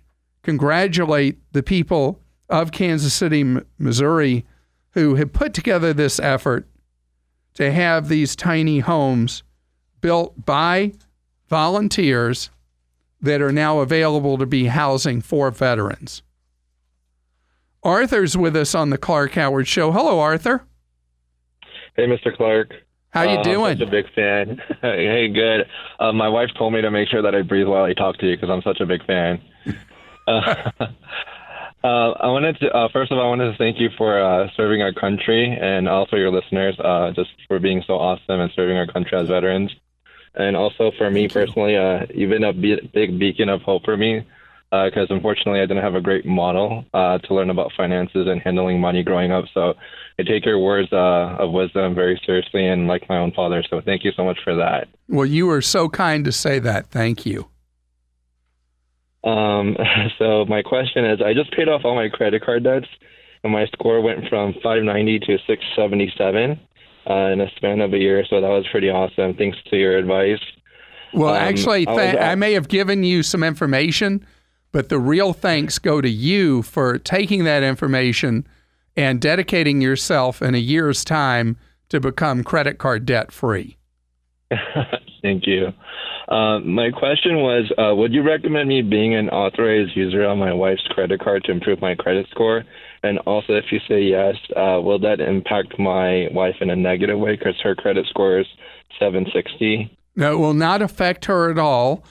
congratulate 0.43 1.39
the 1.53 1.63
people 1.63 2.21
of 2.49 2.73
Kansas 2.73 3.15
City, 3.15 3.57
Missouri, 3.79 4.45
who 4.91 5.15
have 5.15 5.33
put 5.33 5.55
together 5.55 5.93
this 5.93 6.19
effort 6.21 6.67
to 7.55 7.71
have 7.71 8.09
these 8.09 8.35
tiny 8.37 8.81
homes 8.81 9.43
built 10.01 10.45
by 10.45 10.93
volunteers 11.53 12.49
that 13.21 13.43
are 13.43 13.53
now 13.53 13.81
available 13.81 14.39
to 14.39 14.47
be 14.47 14.69
housing 14.69 15.21
for 15.21 15.51
veterans. 15.51 16.23
Arthur's 17.83 18.39
with 18.39 18.57
us 18.57 18.75
on 18.75 18.89
the 18.89 18.97
Clark 18.97 19.35
Howard 19.35 19.69
Show. 19.69 19.93
Hello, 19.93 20.19
Arthur. 20.19 20.65
Hey, 21.95 22.07
Mr. 22.07 22.35
Clark. 22.35 22.73
How 23.11 23.25
you 23.25 23.39
uh, 23.41 23.43
doing? 23.43 23.73
I'm 23.73 23.79
such 23.81 23.89
a 23.89 23.91
big 23.91 24.07
fan. 24.15 24.63
hey, 24.81 25.29
good. 25.29 25.67
Uh, 26.01 26.15
my 26.15 26.27
wife 26.27 26.49
told 26.57 26.73
me 26.73 26.81
to 26.81 26.91
make 26.91 27.11
sure 27.11 27.21
that 27.21 27.35
I 27.35 27.43
breathe 27.43 27.67
while 27.67 27.85
I 27.85 27.93
talk 27.93 28.17
to 28.21 28.27
you 28.27 28.35
because 28.35 28.49
I'm 28.49 28.63
such 28.63 28.81
a 28.81 28.87
big 28.87 29.05
fan. 29.05 29.39
uh, 30.27 30.87
I 31.85 32.29
wanted 32.29 32.59
to 32.61 32.71
uh, 32.75 32.89
first 32.95 33.13
of 33.13 33.19
all, 33.19 33.27
I 33.27 33.29
wanted 33.29 33.53
to 33.53 33.59
thank 33.59 33.79
you 33.79 33.91
for 33.99 34.19
uh, 34.19 34.49
serving 34.57 34.81
our 34.81 34.95
country 34.95 35.55
and 35.61 35.87
also 35.87 36.17
your 36.17 36.31
listeners, 36.31 36.81
uh, 36.83 37.11
just 37.15 37.29
for 37.47 37.59
being 37.59 37.85
so 37.87 37.99
awesome 37.99 38.41
and 38.41 38.51
serving 38.57 38.79
our 38.79 38.87
country 38.87 39.19
as 39.19 39.29
veterans. 39.29 39.71
And 40.35 40.57
also 40.57 40.93
for 40.97 41.11
me 41.11 41.29
personally, 41.29 41.77
uh, 41.77 42.07
you've 42.15 42.31
been 42.31 42.45
a 42.45 42.53
be- 42.53 42.91
big 42.93 43.19
beacon 43.19 43.49
of 43.49 43.63
hope 43.63 43.85
for 43.85 43.97
me 43.97 44.27
because 44.71 45.11
uh, 45.11 45.15
unfortunately 45.15 45.61
I 45.61 45.67
didn't 45.67 45.83
have 45.83 45.95
a 45.95 46.01
great 46.01 46.25
model 46.25 46.87
uh, 46.95 47.19
to 47.19 47.35
learn 47.35 47.51
about 47.51 47.73
finances 47.77 48.27
and 48.27 48.41
handling 48.41 48.81
money 48.81 49.03
growing 49.03 49.31
up. 49.31 49.45
So 49.53 49.75
I 50.19 50.23
take 50.23 50.47
your 50.47 50.59
words 50.59 50.91
uh, 50.93 51.37
of 51.39 51.53
wisdom 51.53 51.95
very 51.95 52.19
seriously 52.25 52.67
and 52.67 52.89
like 52.89 53.07
my 53.07 53.19
own 53.19 53.33
father. 53.33 53.63
So 53.69 53.83
thank 53.83 54.03
you 54.03 54.13
so 54.17 54.25
much 54.25 54.39
for 54.43 54.55
that. 54.57 54.89
Well, 55.09 55.27
you 55.27 55.47
were 55.47 55.61
so 55.61 55.91
kind 55.91 56.25
to 56.25 56.33
say 56.33 56.59
that. 56.61 56.87
Thank 56.87 57.27
you. 57.27 57.49
Um, 59.25 59.77
so 60.19 60.47
my 60.47 60.63
question 60.63 61.05
is, 61.05 61.21
I 61.21 61.35
just 61.35 61.53
paid 61.53 61.69
off 61.69 61.83
all 61.85 61.95
my 61.95 62.09
credit 62.09 62.43
card 62.43 62.65
debts, 62.65 62.89
and 63.45 63.53
my 63.53 63.67
score 63.67 64.01
went 64.01 64.27
from 64.29 64.55
590 64.55 65.19
to 65.21 65.39
677 65.47 66.61
uh, 67.09 67.15
in 67.33 67.41
a 67.41 67.51
span 67.57 67.81
of 67.81 67.93
a 67.93 67.99
year. 67.99 68.25
So 68.29 68.41
that 68.41 68.49
was 68.49 68.67
pretty 68.71 68.89
awesome. 68.91 69.35
Thanks 69.35 69.59
to 69.71 69.77
your 69.77 69.97
advice. 69.97 70.41
Well, 71.13 71.31
Um, 71.35 71.37
actually, 71.43 71.87
I 71.89 71.95
th- 71.97 72.15
was- 72.15 72.25
I 72.25 72.35
may 72.35 72.53
have 72.55 72.69
given 72.69 73.05
you 73.05 73.23
some 73.23 73.43
information, 73.43 74.25
but 74.73 74.89
the 74.89 74.99
real 74.99 75.33
thanks 75.33 75.79
go 75.79 76.01
to 76.01 76.09
you 76.09 76.63
for 76.63 76.99
taking 76.99 77.45
that 77.45 77.63
information 77.63 78.47
and 78.97 79.21
dedicating 79.21 79.81
yourself 79.81 80.41
in 80.43 80.55
a 80.55 80.59
year's 80.59 81.05
time 81.05 81.57
to 81.91 82.01
become 82.01 82.43
credit 82.45 82.79
card 82.79 83.05
debt 83.05 83.31
free. 83.33 83.77
Thank 85.23 85.47
you. 85.47 85.73
Um, 86.29 86.73
my 86.75 86.91
question 86.91 87.37
was, 87.37 87.71
uh, 87.79 87.95
would 87.95 88.13
you 88.13 88.23
recommend 88.23 88.69
me 88.69 88.81
being 88.83 89.15
an 89.15 89.29
authorized 89.29 89.97
user 89.97 90.25
on 90.27 90.39
my 90.39 90.53
wife's 90.53 90.87
credit 90.91 91.21
card 91.21 91.45
to 91.45 91.53
improve 91.53 91.81
my 91.81 91.95
credit 91.95 92.27
score? 92.31 92.65
And 93.03 93.19
also, 93.21 93.55
if 93.55 93.73
you 93.73 93.81
say 93.89 94.01
yes, 94.01 94.37
uh, 94.57 94.81
will 94.81 94.99
that 95.01 95.21
impact 95.21 95.79
my 95.79 96.29
wife 96.33 96.57
in 96.61 96.71
a 96.71 96.77
negative 96.77 97.19
way 97.19 97.37
because 97.37 97.61
her 97.63 97.75
credit 97.75 98.07
score 98.07 98.39
is 98.39 98.47
760? 98.99 99.97
No, 100.15 100.35
it 100.35 100.37
will 100.37 100.55
not 100.55 100.83
affect 100.83 101.25
her 101.25 101.51
at 101.51 101.59
all 101.59 102.05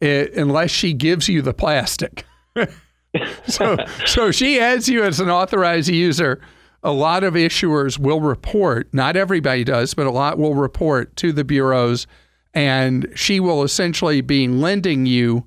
eh, 0.00 0.26
unless 0.36 0.70
she 0.70 0.92
gives 0.92 1.28
you 1.28 1.42
the 1.42 1.54
plastic. 1.54 2.24
so, 3.46 3.76
so 4.06 4.30
she 4.30 4.60
adds 4.60 4.88
you 4.88 5.02
as 5.02 5.18
an 5.18 5.30
authorized 5.30 5.88
user. 5.88 6.40
A 6.82 6.92
lot 6.92 7.24
of 7.24 7.34
issuers 7.34 7.98
will 7.98 8.20
report, 8.20 8.88
not 8.92 9.16
everybody 9.16 9.64
does, 9.64 9.94
but 9.94 10.06
a 10.06 10.10
lot 10.12 10.38
will 10.38 10.54
report 10.54 11.16
to 11.16 11.32
the 11.32 11.42
bureaus, 11.42 12.06
and 12.54 13.10
she 13.16 13.40
will 13.40 13.64
essentially 13.64 14.20
be 14.20 14.46
lending 14.46 15.06
you 15.06 15.44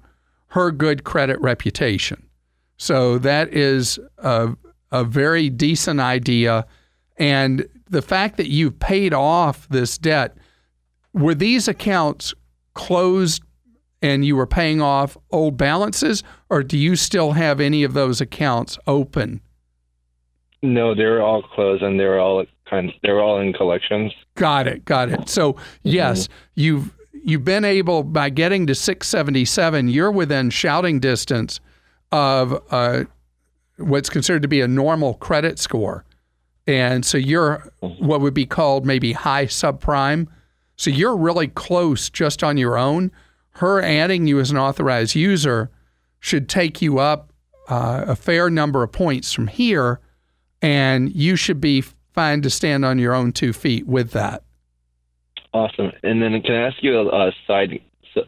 her 0.48 0.72
good 0.72 1.06
credit 1.06 1.40
reputation. 1.40 2.26
So 2.78 3.18
that 3.20 3.54
is 3.54 4.00
a, 4.18 4.56
a 4.92 5.04
very 5.04 5.50
decent 5.50 6.00
idea. 6.00 6.66
And 7.18 7.68
the 7.90 8.02
fact 8.02 8.38
that 8.38 8.50
you've 8.50 8.80
paid 8.80 9.14
off 9.14 9.68
this 9.70 9.98
debt, 9.98 10.38
were 11.14 11.36
these 11.36 11.68
accounts 11.68 12.34
closed 12.74 13.44
and 14.02 14.24
you 14.24 14.36
were 14.36 14.48
paying 14.48 14.82
off 14.82 15.18
old 15.32 15.58
balances, 15.58 16.24
or 16.50 16.64
do 16.64 16.78
you 16.78 16.96
still 16.96 17.34
have 17.34 17.60
any 17.60 17.84
of 17.84 17.94
those 17.94 18.22
accounts 18.22 18.78
open? 18.88 19.42
No, 20.62 20.96
they 20.96 21.06
were 21.06 21.22
all 21.22 21.42
closed 21.42 21.84
and 21.84 22.00
they 22.00 22.06
were 22.06 22.20
all 22.20 22.46
kind. 22.70 22.92
They 23.04 23.12
were 23.12 23.22
all 23.22 23.40
in 23.40 23.54
collections. 23.54 24.14
Got 24.36 24.68
it, 24.68 24.86
got 24.86 25.10
it. 25.10 25.30
So 25.30 25.56
yes, 25.84 26.28
you've 26.56 26.94
you've 27.24 27.44
been 27.44 27.66
able 27.66 28.04
by 28.04 28.30
getting 28.30 28.68
to 28.68 28.76
677, 28.76 29.90
you're 29.90 30.12
within 30.12 30.50
shouting 30.50 31.00
distance 31.00 31.60
of 32.12 32.62
uh, 32.72 33.06
what's 33.80 34.10
considered 34.10 34.42
to 34.42 34.48
be 34.48 34.62
a 34.62 34.68
normal 34.68 35.16
credit 35.16 35.60
score, 35.60 36.06
and 36.68 37.06
so 37.06 37.18
you're 37.18 37.72
what 37.80 38.22
would 38.22 38.34
be 38.34 38.46
called 38.46 38.86
maybe 38.86 39.14
high 39.14 39.46
subprime. 39.46 40.28
So 40.76 40.90
you're 40.90 41.18
really 41.18 41.48
close 41.48 42.10
just 42.10 42.44
on 42.44 42.58
your 42.58 42.78
own. 42.78 43.12
Her 43.52 43.82
adding 43.82 44.28
you 44.28 44.40
as 44.40 44.52
an 44.52 44.58
authorized 44.58 45.16
user 45.16 45.70
should 46.20 46.48
take 46.48 46.82
you 46.82 47.00
up 47.00 47.34
uh, 47.68 48.06
a 48.08 48.16
fair 48.16 48.50
number 48.50 48.84
of 48.84 48.92
points 48.92 49.34
from 49.34 49.48
here, 49.48 50.00
and 50.62 51.14
you 51.14 51.36
should 51.36 51.60
be 51.60 51.84
fine 52.14 52.42
to 52.42 52.50
stand 52.50 52.86
on 52.86 53.00
your 53.00 53.14
own 53.14 53.32
two 53.32 53.54
feet 53.54 53.88
with 53.88 54.12
that. 54.12 54.44
Awesome. 55.54 55.92
And 56.04 56.22
then 56.22 56.42
can 56.42 56.56
I 56.56 56.68
ask 56.68 56.78
you 56.82 56.98
a, 56.98 57.28
a 57.28 57.32
side? 57.48 57.80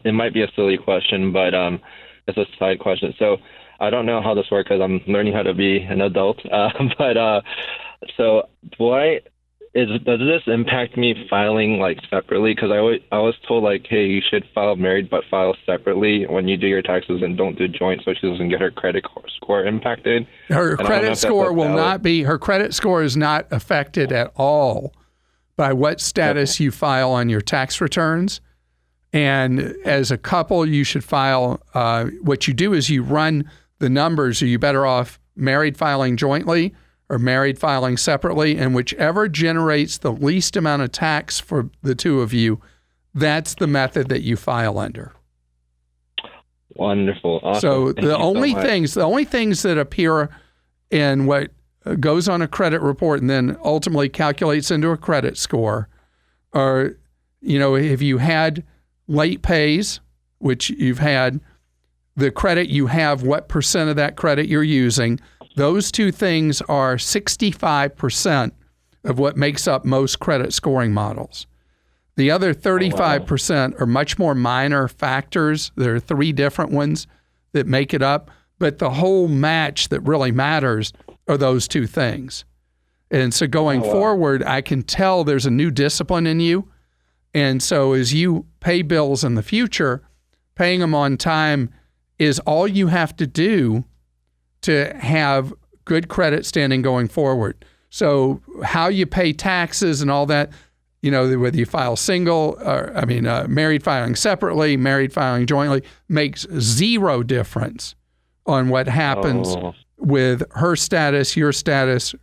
It 0.04 0.12
might 0.12 0.34
be 0.34 0.42
a 0.42 0.50
silly 0.54 0.76
question, 0.76 1.32
but 1.32 1.54
um, 1.54 1.80
it's 2.26 2.38
a 2.38 2.46
side 2.58 2.78
question. 2.78 3.14
So 3.18 3.38
I 3.82 3.90
don't 3.90 4.06
know 4.06 4.22
how 4.22 4.34
this 4.34 4.46
works 4.50 4.68
because 4.68 4.80
I'm 4.80 5.00
learning 5.12 5.32
how 5.34 5.42
to 5.42 5.54
be 5.54 5.78
an 5.78 6.00
adult. 6.00 6.40
Uh, 6.52 6.70
but 6.98 7.16
uh, 7.16 7.40
so 8.16 8.48
why 8.76 9.20
is 9.74 9.88
does 10.04 10.20
this 10.20 10.42
impact 10.46 10.98
me 10.98 11.26
filing 11.30 11.78
like 11.78 11.98
separately? 12.10 12.54
Because 12.54 12.70
I 12.70 12.76
always, 12.78 13.00
I 13.10 13.18
was 13.18 13.34
told 13.48 13.64
like, 13.64 13.86
hey, 13.88 14.06
you 14.06 14.20
should 14.28 14.44
file 14.54 14.76
married 14.76 15.08
but 15.08 15.24
file 15.30 15.56
separately 15.64 16.26
when 16.26 16.46
you 16.46 16.58
do 16.58 16.66
your 16.66 16.82
taxes 16.82 17.22
and 17.22 17.38
don't 17.38 17.56
do 17.56 17.68
joint, 17.68 18.02
so 18.04 18.12
she 18.12 18.30
doesn't 18.30 18.50
get 18.50 18.60
her 18.60 18.70
credit 18.70 19.04
score 19.36 19.64
impacted. 19.64 20.26
Her 20.48 20.54
I 20.54 20.58
don't 20.58 20.66
know 20.66 20.72
if 20.72 20.86
credit 20.86 21.16
score 21.16 21.52
will 21.52 21.64
valid- 21.64 21.76
not 21.76 22.02
be 22.02 22.22
her 22.22 22.38
credit 22.38 22.74
score 22.74 23.02
is 23.02 23.16
not 23.16 23.46
affected 23.50 24.12
at 24.12 24.30
all 24.36 24.94
by 25.56 25.72
what 25.72 26.00
status 26.00 26.60
you 26.60 26.70
file 26.70 27.10
on 27.10 27.28
your 27.30 27.40
tax 27.40 27.80
returns. 27.80 28.40
And 29.14 29.74
as 29.84 30.10
a 30.10 30.18
couple, 30.18 30.66
you 30.66 30.84
should 30.84 31.04
file. 31.04 31.62
Uh, 31.74 32.06
what 32.22 32.46
you 32.46 32.54
do 32.54 32.72
is 32.72 32.88
you 32.88 33.02
run 33.02 33.50
the 33.82 33.90
numbers. 33.90 34.40
Are 34.40 34.46
you 34.46 34.58
better 34.58 34.86
off 34.86 35.18
married 35.36 35.76
filing 35.76 36.16
jointly 36.16 36.72
or 37.10 37.18
married 37.18 37.58
filing 37.58 37.98
separately? 37.98 38.56
And 38.56 38.74
whichever 38.74 39.28
generates 39.28 39.98
the 39.98 40.12
least 40.12 40.56
amount 40.56 40.82
of 40.82 40.92
tax 40.92 41.40
for 41.40 41.68
the 41.82 41.94
two 41.94 42.20
of 42.20 42.32
you, 42.32 42.60
that's 43.12 43.54
the 43.56 43.66
method 43.66 44.08
that 44.08 44.22
you 44.22 44.36
file 44.36 44.78
under. 44.78 45.12
Wonderful. 46.76 47.40
Awesome. 47.42 47.60
So 47.60 47.84
Thank 47.86 47.96
the 47.96 48.02
you 48.02 48.08
so 48.10 48.16
only 48.16 48.54
things, 48.54 48.94
the 48.94 49.02
only 49.02 49.26
things 49.26 49.62
that 49.62 49.76
appear 49.76 50.30
in 50.90 51.26
what 51.26 51.50
goes 51.98 52.28
on 52.28 52.40
a 52.40 52.48
credit 52.48 52.80
report 52.80 53.20
and 53.20 53.28
then 53.28 53.58
ultimately 53.64 54.08
calculates 54.08 54.70
into 54.70 54.90
a 54.90 54.96
credit 54.96 55.36
score 55.36 55.88
are, 56.52 56.96
you 57.40 57.58
know, 57.58 57.74
if 57.74 58.00
you 58.00 58.18
had 58.18 58.62
late 59.08 59.42
pays, 59.42 59.98
which 60.38 60.70
you've 60.70 61.00
had, 61.00 61.40
the 62.16 62.30
credit 62.30 62.68
you 62.68 62.86
have, 62.88 63.22
what 63.22 63.48
percent 63.48 63.90
of 63.90 63.96
that 63.96 64.16
credit 64.16 64.46
you're 64.46 64.62
using, 64.62 65.18
those 65.56 65.90
two 65.90 66.12
things 66.12 66.60
are 66.62 66.96
65% 66.96 68.52
of 69.04 69.18
what 69.18 69.36
makes 69.36 69.66
up 69.66 69.84
most 69.84 70.20
credit 70.20 70.52
scoring 70.52 70.92
models. 70.92 71.46
The 72.16 72.30
other 72.30 72.54
35% 72.54 73.80
are 73.80 73.86
much 73.86 74.18
more 74.18 74.34
minor 74.34 74.86
factors. 74.88 75.72
There 75.76 75.94
are 75.94 76.00
three 76.00 76.32
different 76.32 76.70
ones 76.70 77.06
that 77.52 77.66
make 77.66 77.94
it 77.94 78.02
up, 78.02 78.30
but 78.58 78.78
the 78.78 78.90
whole 78.90 79.28
match 79.28 79.88
that 79.88 80.00
really 80.00 80.30
matters 80.30 80.92
are 81.26 81.38
those 81.38 81.66
two 81.66 81.86
things. 81.86 82.44
And 83.10 83.32
so 83.32 83.46
going 83.46 83.82
oh, 83.82 83.90
forward, 83.90 84.42
I 84.42 84.60
can 84.60 84.82
tell 84.82 85.24
there's 85.24 85.46
a 85.46 85.50
new 85.50 85.70
discipline 85.70 86.26
in 86.26 86.40
you. 86.40 86.68
And 87.34 87.62
so 87.62 87.92
as 87.92 88.12
you 88.12 88.46
pay 88.60 88.82
bills 88.82 89.24
in 89.24 89.34
the 89.34 89.42
future, 89.42 90.02
paying 90.54 90.80
them 90.80 90.94
on 90.94 91.16
time 91.16 91.70
is 92.22 92.38
all 92.40 92.68
you 92.68 92.86
have 92.88 93.16
to 93.16 93.26
do 93.26 93.84
to 94.62 94.94
have 94.98 95.52
good 95.84 96.08
credit 96.08 96.46
standing 96.46 96.82
going 96.82 97.08
forward. 97.08 97.64
So 97.90 98.40
how 98.62 98.88
you 98.88 99.06
pay 99.06 99.32
taxes 99.32 100.00
and 100.00 100.10
all 100.10 100.26
that, 100.26 100.50
you 101.02 101.10
know, 101.10 101.36
whether 101.38 101.56
you 101.56 101.66
file 101.66 101.96
single 101.96 102.56
or 102.64 102.92
I 102.96 103.04
mean, 103.04 103.26
uh, 103.26 103.46
married 103.48 103.82
filing 103.82 104.14
separately, 104.14 104.76
married 104.76 105.12
filing 105.12 105.46
jointly 105.46 105.82
makes 106.08 106.46
zero 106.58 107.22
difference 107.22 107.94
on 108.46 108.68
what 108.68 108.86
happens 108.88 109.48
Oh. 109.48 109.74
with 109.98 110.42
her 110.52 110.76
status, 110.76 111.36
your 111.36 111.52
status 111.52 112.14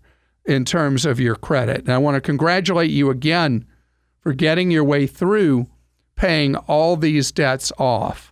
in 0.46 0.66
terms 0.66 1.06
of 1.06 1.20
your 1.20 1.36
credit. 1.36 1.82
And 1.82 1.92
I 1.92 1.98
want 1.98 2.16
to 2.16 2.22
congratulate 2.22 2.90
you 2.90 3.10
again 3.10 3.66
for 4.22 4.34
getting 4.34 4.72
your 4.72 4.84
way 4.84 5.06
through 5.08 5.68
paying 6.16 6.56
all 6.56 6.96
these 6.96 7.32
debts 7.32 7.72
off. 7.78 8.29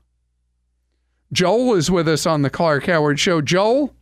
Joel 1.32 1.76
is 1.76 1.92
with 1.92 2.08
us 2.08 2.26
on 2.26 2.42
the 2.42 2.50
Clark 2.50 2.86
Howard 2.86 3.20
Show. 3.20 3.42
Joel, 3.42 3.94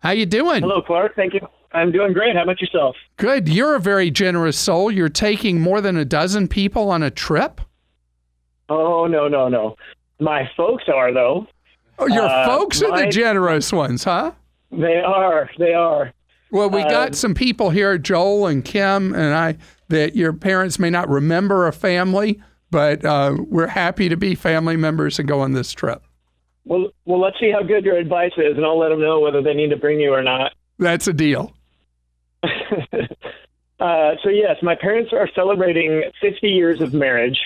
how 0.00 0.10
you 0.10 0.26
doing? 0.26 0.62
Hello, 0.62 0.82
Clark. 0.82 1.14
Thank 1.16 1.34
you. 1.34 1.40
I'm 1.72 1.92
doing 1.92 2.12
great. 2.12 2.34
How 2.36 2.42
about 2.44 2.60
yourself? 2.60 2.96
Good. 3.16 3.48
You're 3.48 3.74
a 3.74 3.80
very 3.80 4.10
generous 4.10 4.58
soul. 4.58 4.90
You're 4.90 5.08
taking 5.08 5.60
more 5.60 5.80
than 5.80 5.96
a 5.96 6.04
dozen 6.04 6.48
people 6.48 6.90
on 6.90 7.02
a 7.02 7.10
trip. 7.10 7.60
Oh 8.68 9.06
no, 9.06 9.28
no, 9.28 9.48
no. 9.48 9.76
My 10.20 10.48
folks 10.56 10.84
are 10.94 11.12
though. 11.12 11.46
Oh, 11.98 12.06
your 12.06 12.24
Uh, 12.26 12.46
folks 12.46 12.80
are 12.82 12.96
the 12.96 13.08
generous 13.10 13.72
ones, 13.72 14.04
huh? 14.04 14.32
They 14.70 14.96
are. 15.00 15.50
They 15.58 15.72
are. 15.74 16.12
Well, 16.50 16.70
we 16.70 16.82
got 16.84 17.08
Um, 17.08 17.12
some 17.14 17.34
people 17.34 17.70
here, 17.70 17.98
Joel 17.98 18.46
and 18.46 18.64
Kim 18.64 19.14
and 19.14 19.34
I, 19.34 19.56
that 19.88 20.16
your 20.16 20.32
parents 20.32 20.78
may 20.78 20.90
not 20.90 21.08
remember 21.08 21.66
a 21.66 21.72
family, 21.72 22.40
but 22.70 23.04
uh, 23.04 23.36
we're 23.48 23.66
happy 23.66 24.08
to 24.08 24.16
be 24.16 24.34
family 24.34 24.76
members 24.76 25.18
and 25.18 25.28
go 25.28 25.40
on 25.40 25.52
this 25.52 25.72
trip. 25.72 26.02
Well, 26.64 26.90
well, 27.06 27.20
let's 27.20 27.40
see 27.40 27.50
how 27.50 27.62
good 27.62 27.84
your 27.84 27.96
advice 27.96 28.32
is, 28.36 28.56
and 28.56 28.64
I'll 28.64 28.78
let 28.78 28.90
them 28.90 29.00
know 29.00 29.20
whether 29.20 29.42
they 29.42 29.54
need 29.54 29.70
to 29.70 29.76
bring 29.76 30.00
you 30.00 30.12
or 30.12 30.22
not. 30.22 30.52
That's 30.78 31.08
a 31.08 31.12
deal. 31.12 31.54
uh, 32.42 32.48
so 34.22 34.28
yes, 34.28 34.56
my 34.62 34.74
parents 34.74 35.12
are 35.12 35.28
celebrating 35.34 36.04
50 36.20 36.48
years 36.48 36.80
of 36.80 36.92
marriage, 36.92 37.38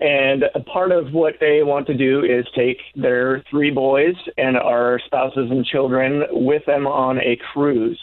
and 0.00 0.44
a 0.54 0.60
part 0.60 0.90
of 0.90 1.12
what 1.12 1.34
they 1.40 1.62
want 1.62 1.86
to 1.86 1.94
do 1.94 2.24
is 2.24 2.44
take 2.54 2.78
their 2.96 3.42
three 3.48 3.70
boys 3.70 4.14
and 4.36 4.56
our 4.56 5.00
spouses 5.06 5.50
and 5.50 5.64
children 5.64 6.24
with 6.30 6.64
them 6.66 6.86
on 6.86 7.18
a 7.18 7.38
cruise. 7.52 8.00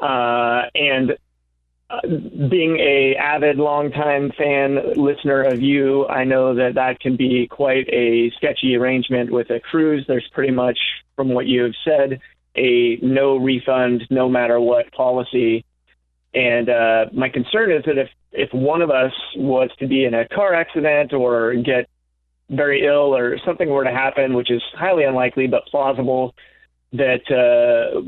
Uh, 0.00 0.62
and 0.74 1.16
being 2.02 2.78
a 2.78 3.14
avid 3.16 3.56
longtime 3.56 4.32
fan 4.36 4.94
listener 4.96 5.42
of 5.42 5.60
you, 5.60 6.06
I 6.08 6.24
know 6.24 6.54
that 6.54 6.74
that 6.74 7.00
can 7.00 7.16
be 7.16 7.46
quite 7.46 7.88
a 7.88 8.30
sketchy 8.36 8.74
arrangement 8.74 9.30
with 9.30 9.50
a 9.50 9.60
cruise. 9.60 10.04
There's 10.08 10.28
pretty 10.32 10.52
much, 10.52 10.78
from 11.14 11.28
what 11.28 11.46
you 11.46 11.62
have 11.62 11.74
said, 11.84 12.20
a 12.56 12.96
no 13.02 13.36
refund, 13.36 14.04
no 14.10 14.28
matter 14.28 14.58
what 14.60 14.92
policy. 14.92 15.64
And 16.34 16.68
uh, 16.68 17.06
my 17.12 17.28
concern 17.28 17.70
is 17.70 17.84
that 17.84 17.98
if 17.98 18.08
if 18.32 18.52
one 18.52 18.82
of 18.82 18.90
us 18.90 19.12
was 19.36 19.70
to 19.78 19.86
be 19.86 20.04
in 20.04 20.14
a 20.14 20.26
car 20.28 20.54
accident 20.54 21.12
or 21.12 21.54
get 21.54 21.88
very 22.50 22.84
ill 22.84 23.14
or 23.14 23.38
something 23.46 23.68
were 23.68 23.84
to 23.84 23.90
happen, 23.90 24.34
which 24.34 24.50
is 24.50 24.62
highly 24.74 25.04
unlikely 25.04 25.46
but 25.46 25.64
plausible, 25.66 26.34
that 26.94 27.26
uh, 27.28 28.00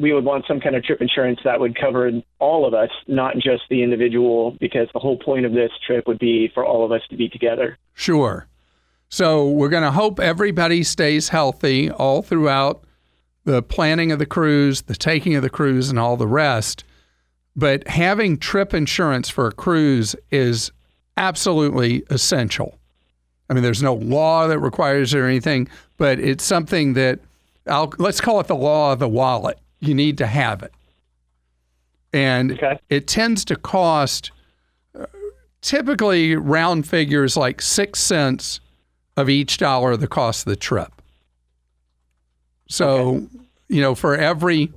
we 0.00 0.12
would 0.12 0.24
want 0.24 0.46
some 0.48 0.58
kind 0.58 0.74
of 0.74 0.82
trip 0.82 1.02
insurance 1.02 1.38
that 1.44 1.60
would 1.60 1.78
cover 1.78 2.10
all 2.38 2.66
of 2.66 2.72
us, 2.72 2.88
not 3.06 3.34
just 3.34 3.64
the 3.68 3.82
individual, 3.82 4.56
because 4.58 4.88
the 4.94 4.98
whole 4.98 5.18
point 5.18 5.44
of 5.44 5.52
this 5.52 5.70
trip 5.86 6.06
would 6.06 6.18
be 6.18 6.50
for 6.54 6.64
all 6.64 6.82
of 6.82 6.92
us 6.92 7.02
to 7.10 7.16
be 7.16 7.28
together. 7.28 7.76
Sure. 7.92 8.46
So 9.10 9.50
we're 9.50 9.68
going 9.68 9.82
to 9.82 9.90
hope 9.90 10.18
everybody 10.18 10.82
stays 10.82 11.28
healthy 11.28 11.90
all 11.90 12.22
throughout 12.22 12.84
the 13.44 13.62
planning 13.62 14.10
of 14.10 14.18
the 14.18 14.26
cruise, 14.26 14.82
the 14.82 14.96
taking 14.96 15.34
of 15.34 15.42
the 15.42 15.50
cruise, 15.50 15.90
and 15.90 15.98
all 15.98 16.16
the 16.16 16.26
rest. 16.26 16.84
But 17.54 17.86
having 17.86 18.38
trip 18.38 18.72
insurance 18.72 19.28
for 19.28 19.46
a 19.46 19.52
cruise 19.52 20.16
is 20.30 20.72
absolutely 21.18 22.02
essential. 22.08 22.78
I 23.50 23.54
mean, 23.54 23.62
there's 23.62 23.82
no 23.82 23.94
law 23.94 24.48
that 24.48 24.58
requires 24.58 25.12
it 25.12 25.18
or 25.18 25.26
anything, 25.26 25.68
but 25.98 26.18
it's 26.18 26.44
something 26.44 26.94
that 26.94 27.20
I'll, 27.66 27.92
let's 27.98 28.20
call 28.20 28.40
it 28.40 28.46
the 28.46 28.56
law 28.56 28.92
of 28.92 28.98
the 28.98 29.08
wallet. 29.08 29.58
You 29.80 29.94
need 29.94 30.18
to 30.18 30.26
have 30.26 30.62
it. 30.62 30.72
And 32.12 32.52
Okay. 32.52 32.78
it 32.88 33.06
tends 33.06 33.44
to 33.46 33.56
cost 33.56 34.30
uh, 34.98 35.06
typically 35.60 36.36
round 36.36 36.86
figures 36.88 37.36
like 37.36 37.60
six 37.60 38.00
cents 38.00 38.60
of 39.16 39.28
each 39.28 39.58
dollar 39.58 39.92
of 39.92 40.00
the 40.00 40.06
cost 40.08 40.46
of 40.46 40.50
the 40.50 40.56
trip. 40.56 40.92
So, 42.68 43.28
you 43.68 43.80
know, 43.80 43.94
for 43.94 44.16
every 44.16 44.72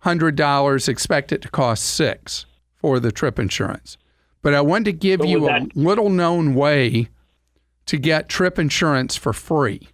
hundred 0.00 0.36
dollars, 0.36 0.88
expect 0.88 1.32
it 1.32 1.42
to 1.42 1.48
cost 1.48 1.84
six 1.84 2.46
for 2.74 2.98
the 3.00 3.12
trip 3.12 3.38
insurance. 3.38 3.96
But 4.42 4.54
I 4.54 4.60
wanted 4.62 4.86
to 4.86 4.92
give 4.92 5.24
you 5.24 5.46
a 5.46 5.52
that- 5.60 5.76
little 5.76 6.08
known 6.08 6.54
way 6.54 7.08
to 7.86 7.98
get 7.98 8.28
trip 8.28 8.58
insurance 8.58 9.16
for 9.16 9.32
free. 9.32 9.88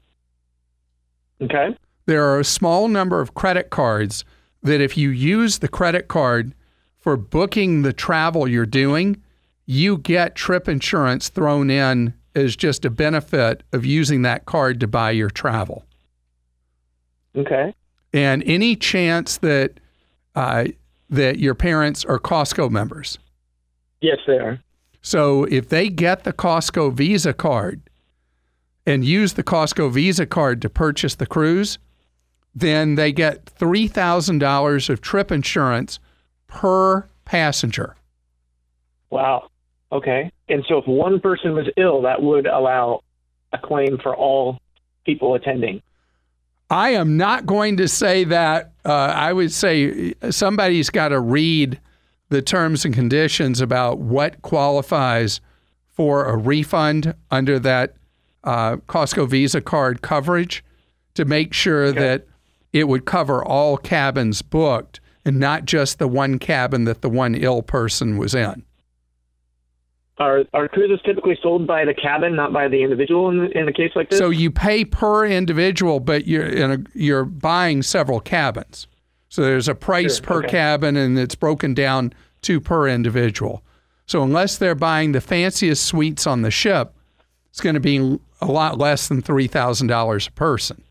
Okay. 1.40 1.76
There 2.06 2.24
are 2.24 2.40
a 2.40 2.44
small 2.44 2.88
number 2.88 3.20
of 3.20 3.34
credit 3.34 3.70
cards 3.70 4.24
that 4.62 4.80
if 4.80 4.96
you 4.96 5.10
use 5.10 5.58
the 5.58 5.68
credit 5.68 6.08
card 6.08 6.54
for 6.98 7.16
booking 7.16 7.82
the 7.82 7.92
travel 7.92 8.48
you're 8.48 8.66
doing, 8.66 9.22
you 9.66 9.98
get 9.98 10.34
trip 10.34 10.68
insurance 10.68 11.28
thrown 11.28 11.70
in 11.70 12.14
as 12.34 12.54
just 12.56 12.84
a 12.84 12.90
benefit 12.90 13.62
of 13.72 13.84
using 13.84 14.22
that 14.22 14.44
card 14.46 14.78
to 14.80 14.86
buy 14.86 15.10
your 15.10 15.30
travel. 15.30 15.84
Okay. 17.36 17.74
And 18.12 18.42
any 18.46 18.76
chance 18.76 19.38
that 19.38 19.80
uh, 20.34 20.66
that 21.08 21.38
your 21.38 21.54
parents 21.54 22.04
are 22.04 22.18
Costco 22.18 22.70
members. 22.70 23.18
Yes, 24.00 24.18
they 24.26 24.38
are. 24.38 24.60
So 25.00 25.44
if 25.44 25.68
they 25.68 25.88
get 25.88 26.24
the 26.24 26.32
Costco 26.32 26.92
Visa 26.92 27.32
card 27.32 27.80
and 28.84 29.04
use 29.04 29.34
the 29.34 29.42
Costco 29.42 29.92
Visa 29.92 30.26
card 30.26 30.60
to 30.62 30.68
purchase 30.68 31.14
the 31.14 31.26
cruise, 31.26 31.78
then 32.56 32.94
they 32.94 33.12
get 33.12 33.44
$3,000 33.44 34.88
of 34.88 35.00
trip 35.02 35.30
insurance 35.30 36.00
per 36.46 37.06
passenger. 37.26 37.96
Wow. 39.10 39.50
Okay. 39.92 40.32
And 40.48 40.64
so 40.66 40.78
if 40.78 40.86
one 40.86 41.20
person 41.20 41.54
was 41.54 41.66
ill, 41.76 42.00
that 42.02 42.22
would 42.22 42.46
allow 42.46 43.02
a 43.52 43.58
claim 43.58 43.98
for 44.02 44.16
all 44.16 44.58
people 45.04 45.34
attending. 45.34 45.82
I 46.70 46.90
am 46.90 47.18
not 47.18 47.44
going 47.44 47.76
to 47.76 47.86
say 47.86 48.24
that. 48.24 48.72
Uh, 48.86 48.92
I 48.92 49.34
would 49.34 49.52
say 49.52 50.14
somebody's 50.30 50.88
got 50.88 51.08
to 51.08 51.20
read 51.20 51.78
the 52.30 52.40
terms 52.40 52.86
and 52.86 52.94
conditions 52.94 53.60
about 53.60 53.98
what 53.98 54.40
qualifies 54.40 55.42
for 55.92 56.24
a 56.24 56.36
refund 56.36 57.14
under 57.30 57.58
that 57.58 57.94
uh, 58.44 58.76
Costco 58.88 59.28
Visa 59.28 59.60
card 59.60 60.00
coverage 60.00 60.64
to 61.14 61.24
make 61.26 61.52
sure 61.52 61.92
that 61.92 62.26
it 62.76 62.88
would 62.88 63.06
cover 63.06 63.42
all 63.42 63.78
cabins 63.78 64.42
booked 64.42 65.00
and 65.24 65.40
not 65.40 65.64
just 65.64 65.98
the 65.98 66.06
one 66.06 66.38
cabin 66.38 66.84
that 66.84 67.00
the 67.00 67.08
one 67.08 67.34
ill 67.34 67.62
person 67.62 68.18
was 68.18 68.34
in. 68.34 68.64
Are 70.18 70.44
are 70.54 70.68
cruises 70.68 71.00
typically 71.04 71.38
sold 71.42 71.66
by 71.66 71.84
the 71.84 71.94
cabin, 71.94 72.36
not 72.36 72.52
by 72.52 72.68
the 72.68 72.82
individual 72.82 73.30
in, 73.30 73.52
in 73.52 73.68
a 73.68 73.72
case 73.72 73.92
like 73.94 74.10
this? 74.10 74.18
So 74.18 74.30
you 74.30 74.50
pay 74.50 74.84
per 74.84 75.26
individual, 75.26 76.00
but 76.00 76.26
you're 76.26 76.46
in 76.46 76.70
a, 76.70 76.78
you're 76.94 77.24
buying 77.24 77.82
several 77.82 78.20
cabins. 78.20 78.86
So 79.28 79.42
there's 79.42 79.68
a 79.68 79.74
price 79.74 80.16
Sure, 80.16 80.26
per 80.26 80.38
okay. 80.38 80.48
cabin, 80.48 80.96
and 80.96 81.18
it's 81.18 81.34
broken 81.34 81.74
down 81.74 82.12
to 82.42 82.60
per 82.60 82.88
individual. 82.88 83.62
So 84.06 84.22
unless 84.22 84.56
they're 84.56 84.74
buying 84.74 85.12
the 85.12 85.20
fanciest 85.20 85.84
suites 85.84 86.26
on 86.26 86.42
the 86.42 86.50
ship, 86.50 86.94
it's 87.50 87.60
going 87.60 87.74
to 87.74 87.80
be 87.80 88.18
a 88.40 88.46
lot 88.46 88.78
less 88.78 89.08
than 89.08 89.20
three 89.20 89.48
thousand 89.48 89.88
dollars 89.88 90.28
a 90.28 90.32
person. 90.32 90.82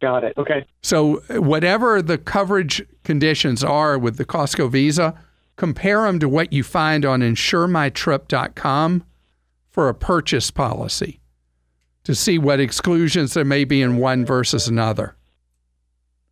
Got 0.00 0.24
it. 0.24 0.34
Okay. 0.38 0.64
So 0.82 1.16
whatever 1.28 2.00
the 2.00 2.18
coverage 2.18 2.82
conditions 3.04 3.62
are 3.62 3.98
with 3.98 4.16
the 4.16 4.24
Costco 4.24 4.70
Visa, 4.70 5.14
compare 5.56 6.02
them 6.02 6.18
to 6.20 6.28
what 6.28 6.52
you 6.52 6.62
find 6.62 7.04
on 7.04 7.20
insuremytrip.com 7.20 9.04
for 9.70 9.88
a 9.88 9.94
purchase 9.94 10.50
policy 10.50 11.20
to 12.04 12.14
see 12.14 12.38
what 12.38 12.60
exclusions 12.60 13.34
there 13.34 13.44
may 13.44 13.64
be 13.64 13.82
in 13.82 13.98
one 13.98 14.24
versus 14.24 14.66
another. 14.68 15.16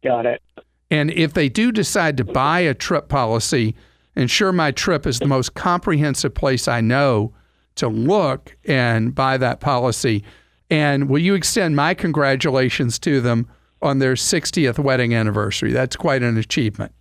Got 0.02 0.26
it. 0.26 0.42
And 0.90 1.10
if 1.10 1.34
they 1.34 1.50
do 1.50 1.70
decide 1.70 2.16
to 2.16 2.24
buy 2.24 2.60
a 2.60 2.72
trip 2.72 3.08
policy, 3.08 3.74
Insure 4.16 4.52
My 4.52 4.70
Trip 4.70 5.06
is 5.06 5.18
the 5.18 5.26
most 5.26 5.54
comprehensive 5.54 6.34
place 6.34 6.66
I 6.66 6.80
know 6.80 7.34
to 7.76 7.88
look 7.88 8.56
and 8.64 9.14
buy 9.14 9.36
that 9.36 9.60
policy. 9.60 10.24
And 10.70 11.08
will 11.08 11.20
you 11.20 11.34
extend 11.34 11.76
my 11.76 11.94
congratulations 11.94 12.98
to 13.00 13.20
them 13.20 13.48
on 13.82 13.98
their 13.98 14.14
60th 14.14 14.78
wedding 14.78 15.14
anniversary? 15.14 15.72
That's 15.72 15.96
quite 15.96 16.22
an 16.22 16.36
achievement. 16.36 16.92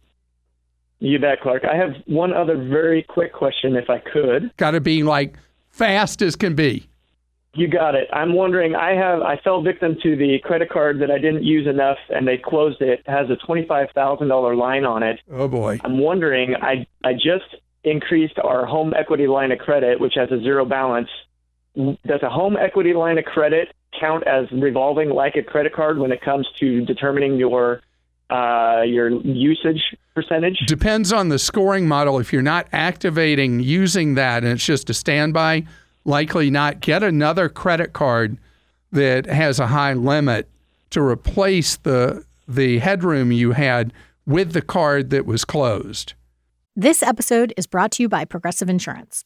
You 0.99 1.19
bet, 1.19 1.41
Clark. 1.41 1.63
I 1.65 1.75
have 1.75 1.91
one 2.07 2.33
other 2.33 2.57
very 2.57 3.03
quick 3.03 3.33
question, 3.33 3.75
if 3.75 3.89
I 3.89 3.99
could. 3.99 4.51
Got 4.57 4.71
to 4.71 4.81
be 4.81 5.03
like 5.03 5.35
fast 5.69 6.21
as 6.21 6.35
can 6.35 6.55
be. 6.55 6.89
You 7.53 7.67
got 7.67 7.95
it. 7.95 8.07
I'm 8.13 8.33
wondering. 8.33 8.75
I 8.75 8.91
have. 8.93 9.21
I 9.21 9.37
fell 9.43 9.61
victim 9.61 9.97
to 10.03 10.15
the 10.15 10.37
credit 10.43 10.69
card 10.69 10.99
that 11.01 11.09
I 11.09 11.17
didn't 11.17 11.43
use 11.43 11.67
enough, 11.67 11.97
and 12.09 12.27
they 12.27 12.37
closed 12.37 12.81
it. 12.81 12.99
it 12.99 13.09
has 13.09 13.29
a 13.29 13.35
twenty-five 13.45 13.87
thousand 13.95 14.27
dollar 14.27 14.55
line 14.55 14.85
on 14.85 15.01
it. 15.01 15.19
Oh 15.31 15.47
boy. 15.47 15.79
I'm 15.83 15.97
wondering. 15.97 16.55
I 16.61 16.85
I 17.03 17.13
just 17.13 17.55
increased 17.83 18.37
our 18.43 18.65
home 18.65 18.93
equity 18.95 19.27
line 19.27 19.51
of 19.51 19.59
credit, 19.59 19.99
which 19.99 20.13
has 20.15 20.31
a 20.31 20.39
zero 20.41 20.65
balance. 20.65 21.09
Does 21.75 22.21
a 22.21 22.29
home 22.29 22.57
equity 22.57 22.93
line 22.93 23.17
of 23.17 23.25
credit 23.25 23.69
count 23.99 24.25
as 24.27 24.51
revolving 24.51 25.09
like 25.09 25.35
a 25.35 25.43
credit 25.43 25.73
card 25.73 25.99
when 25.99 26.11
it 26.11 26.21
comes 26.21 26.47
to 26.59 26.85
determining 26.85 27.37
your 27.37 27.81
uh, 28.29 28.81
your 28.85 29.09
usage 29.09 29.81
percentage? 30.13 30.57
Depends 30.67 31.13
on 31.13 31.29
the 31.29 31.39
scoring 31.39 31.87
model. 31.87 32.19
If 32.19 32.33
you're 32.33 32.41
not 32.41 32.67
activating 32.73 33.59
using 33.61 34.15
that 34.15 34.43
and 34.43 34.53
it's 34.53 34.65
just 34.65 34.89
a 34.89 34.93
standby, 34.93 35.65
likely 36.03 36.49
not. 36.49 36.81
Get 36.81 37.03
another 37.03 37.47
credit 37.49 37.93
card 37.93 38.37
that 38.91 39.25
has 39.25 39.59
a 39.59 39.67
high 39.67 39.93
limit 39.93 40.49
to 40.89 41.01
replace 41.01 41.77
the 41.77 42.25
the 42.47 42.79
headroom 42.79 43.31
you 43.31 43.51
had 43.51 43.91
with 44.25 44.53
the 44.53 44.61
card 44.61 45.09
that 45.09 45.25
was 45.25 45.45
closed. 45.45 46.13
This 46.75 47.01
episode 47.01 47.53
is 47.57 47.65
brought 47.65 47.91
to 47.93 48.03
you 48.03 48.09
by 48.09 48.23
Progressive 48.23 48.69
Insurance. 48.69 49.25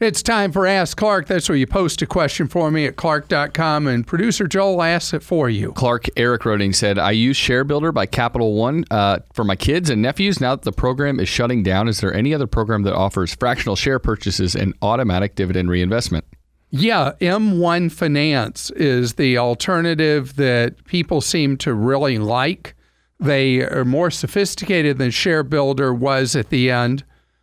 It's 0.00 0.22
time 0.22 0.52
for 0.52 0.64
Ask 0.64 0.96
Clark. 0.96 1.26
That's 1.26 1.48
where 1.48 1.58
you 1.58 1.66
post 1.66 2.02
a 2.02 2.06
question 2.06 2.46
for 2.46 2.70
me 2.70 2.86
at 2.86 2.94
clark.com 2.94 3.88
and 3.88 4.06
producer 4.06 4.46
Joel 4.46 4.80
asks 4.80 5.12
it 5.12 5.24
for 5.24 5.50
you. 5.50 5.72
Clark 5.72 6.06
Eric 6.16 6.44
Roding 6.44 6.72
said, 6.72 7.00
I 7.00 7.10
use 7.10 7.36
ShareBuilder 7.36 7.92
by 7.92 8.06
Capital 8.06 8.54
One 8.54 8.84
uh, 8.92 9.18
for 9.32 9.42
my 9.42 9.56
kids 9.56 9.90
and 9.90 10.00
nephews. 10.00 10.40
Now 10.40 10.54
that 10.54 10.62
the 10.62 10.70
program 10.70 11.18
is 11.18 11.28
shutting 11.28 11.64
down, 11.64 11.88
is 11.88 11.98
there 12.00 12.14
any 12.14 12.32
other 12.32 12.46
program 12.46 12.84
that 12.84 12.94
offers 12.94 13.34
fractional 13.34 13.74
share 13.74 13.98
purchases 13.98 14.54
and 14.54 14.72
automatic 14.82 15.34
dividend 15.34 15.68
reinvestment? 15.68 16.24
Yeah, 16.70 17.14
M1 17.20 17.90
Finance 17.90 18.70
is 18.70 19.14
the 19.14 19.36
alternative 19.36 20.36
that 20.36 20.84
people 20.84 21.20
seem 21.20 21.56
to 21.56 21.74
really 21.74 22.18
like. 22.18 22.76
They 23.18 23.62
are 23.62 23.84
more 23.84 24.12
sophisticated 24.12 24.98
than 24.98 25.10
ShareBuilder 25.10 25.98
was 25.98 26.36
at 26.36 26.50
the 26.50 26.70
end. 26.70 27.02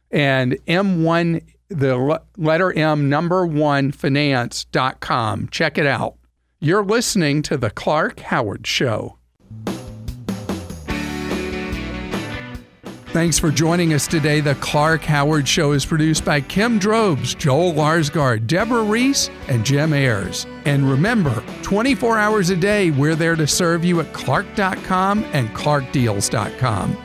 And 0.10 0.54
M1 0.68 1.42
the 1.70 2.22
letter 2.38 2.72
M, 2.74 3.10
number 3.10 3.46
one, 3.46 3.92
finance.com. 3.92 5.50
Check 5.50 5.78
it 5.78 5.86
out. 5.86 6.16
You're 6.60 6.86
listening 6.86 7.42
to 7.44 7.58
The 7.58 7.70
Clark 7.70 8.20
Howard 8.22 8.66
Show. 8.66 9.18
Thanks 13.16 13.40
for 13.40 13.50
joining 13.50 13.94
us 13.94 14.08
today. 14.08 14.42
The 14.42 14.56
Clark 14.56 15.02
Howard 15.04 15.48
Show 15.48 15.72
is 15.72 15.86
produced 15.86 16.26
by 16.26 16.42
Kim 16.42 16.78
Drobes, 16.78 17.34
Joel 17.34 17.72
Larsgaard, 17.72 18.46
Deborah 18.46 18.84
Reese, 18.84 19.30
and 19.48 19.66
Jim 19.66 19.94
Ayers. 19.94 20.46
And 20.66 20.90
remember, 20.90 21.42
24 21.62 22.18
hours 22.18 22.50
a 22.50 22.58
day, 22.58 22.92
we're 22.92 23.16
there 23.16 23.38
to 23.38 23.48
serve 23.48 23.86
you 23.86 24.02
at 24.02 24.12
clark.com 24.12 25.24
and 25.32 25.48
clarkdeals.com. 25.52 27.05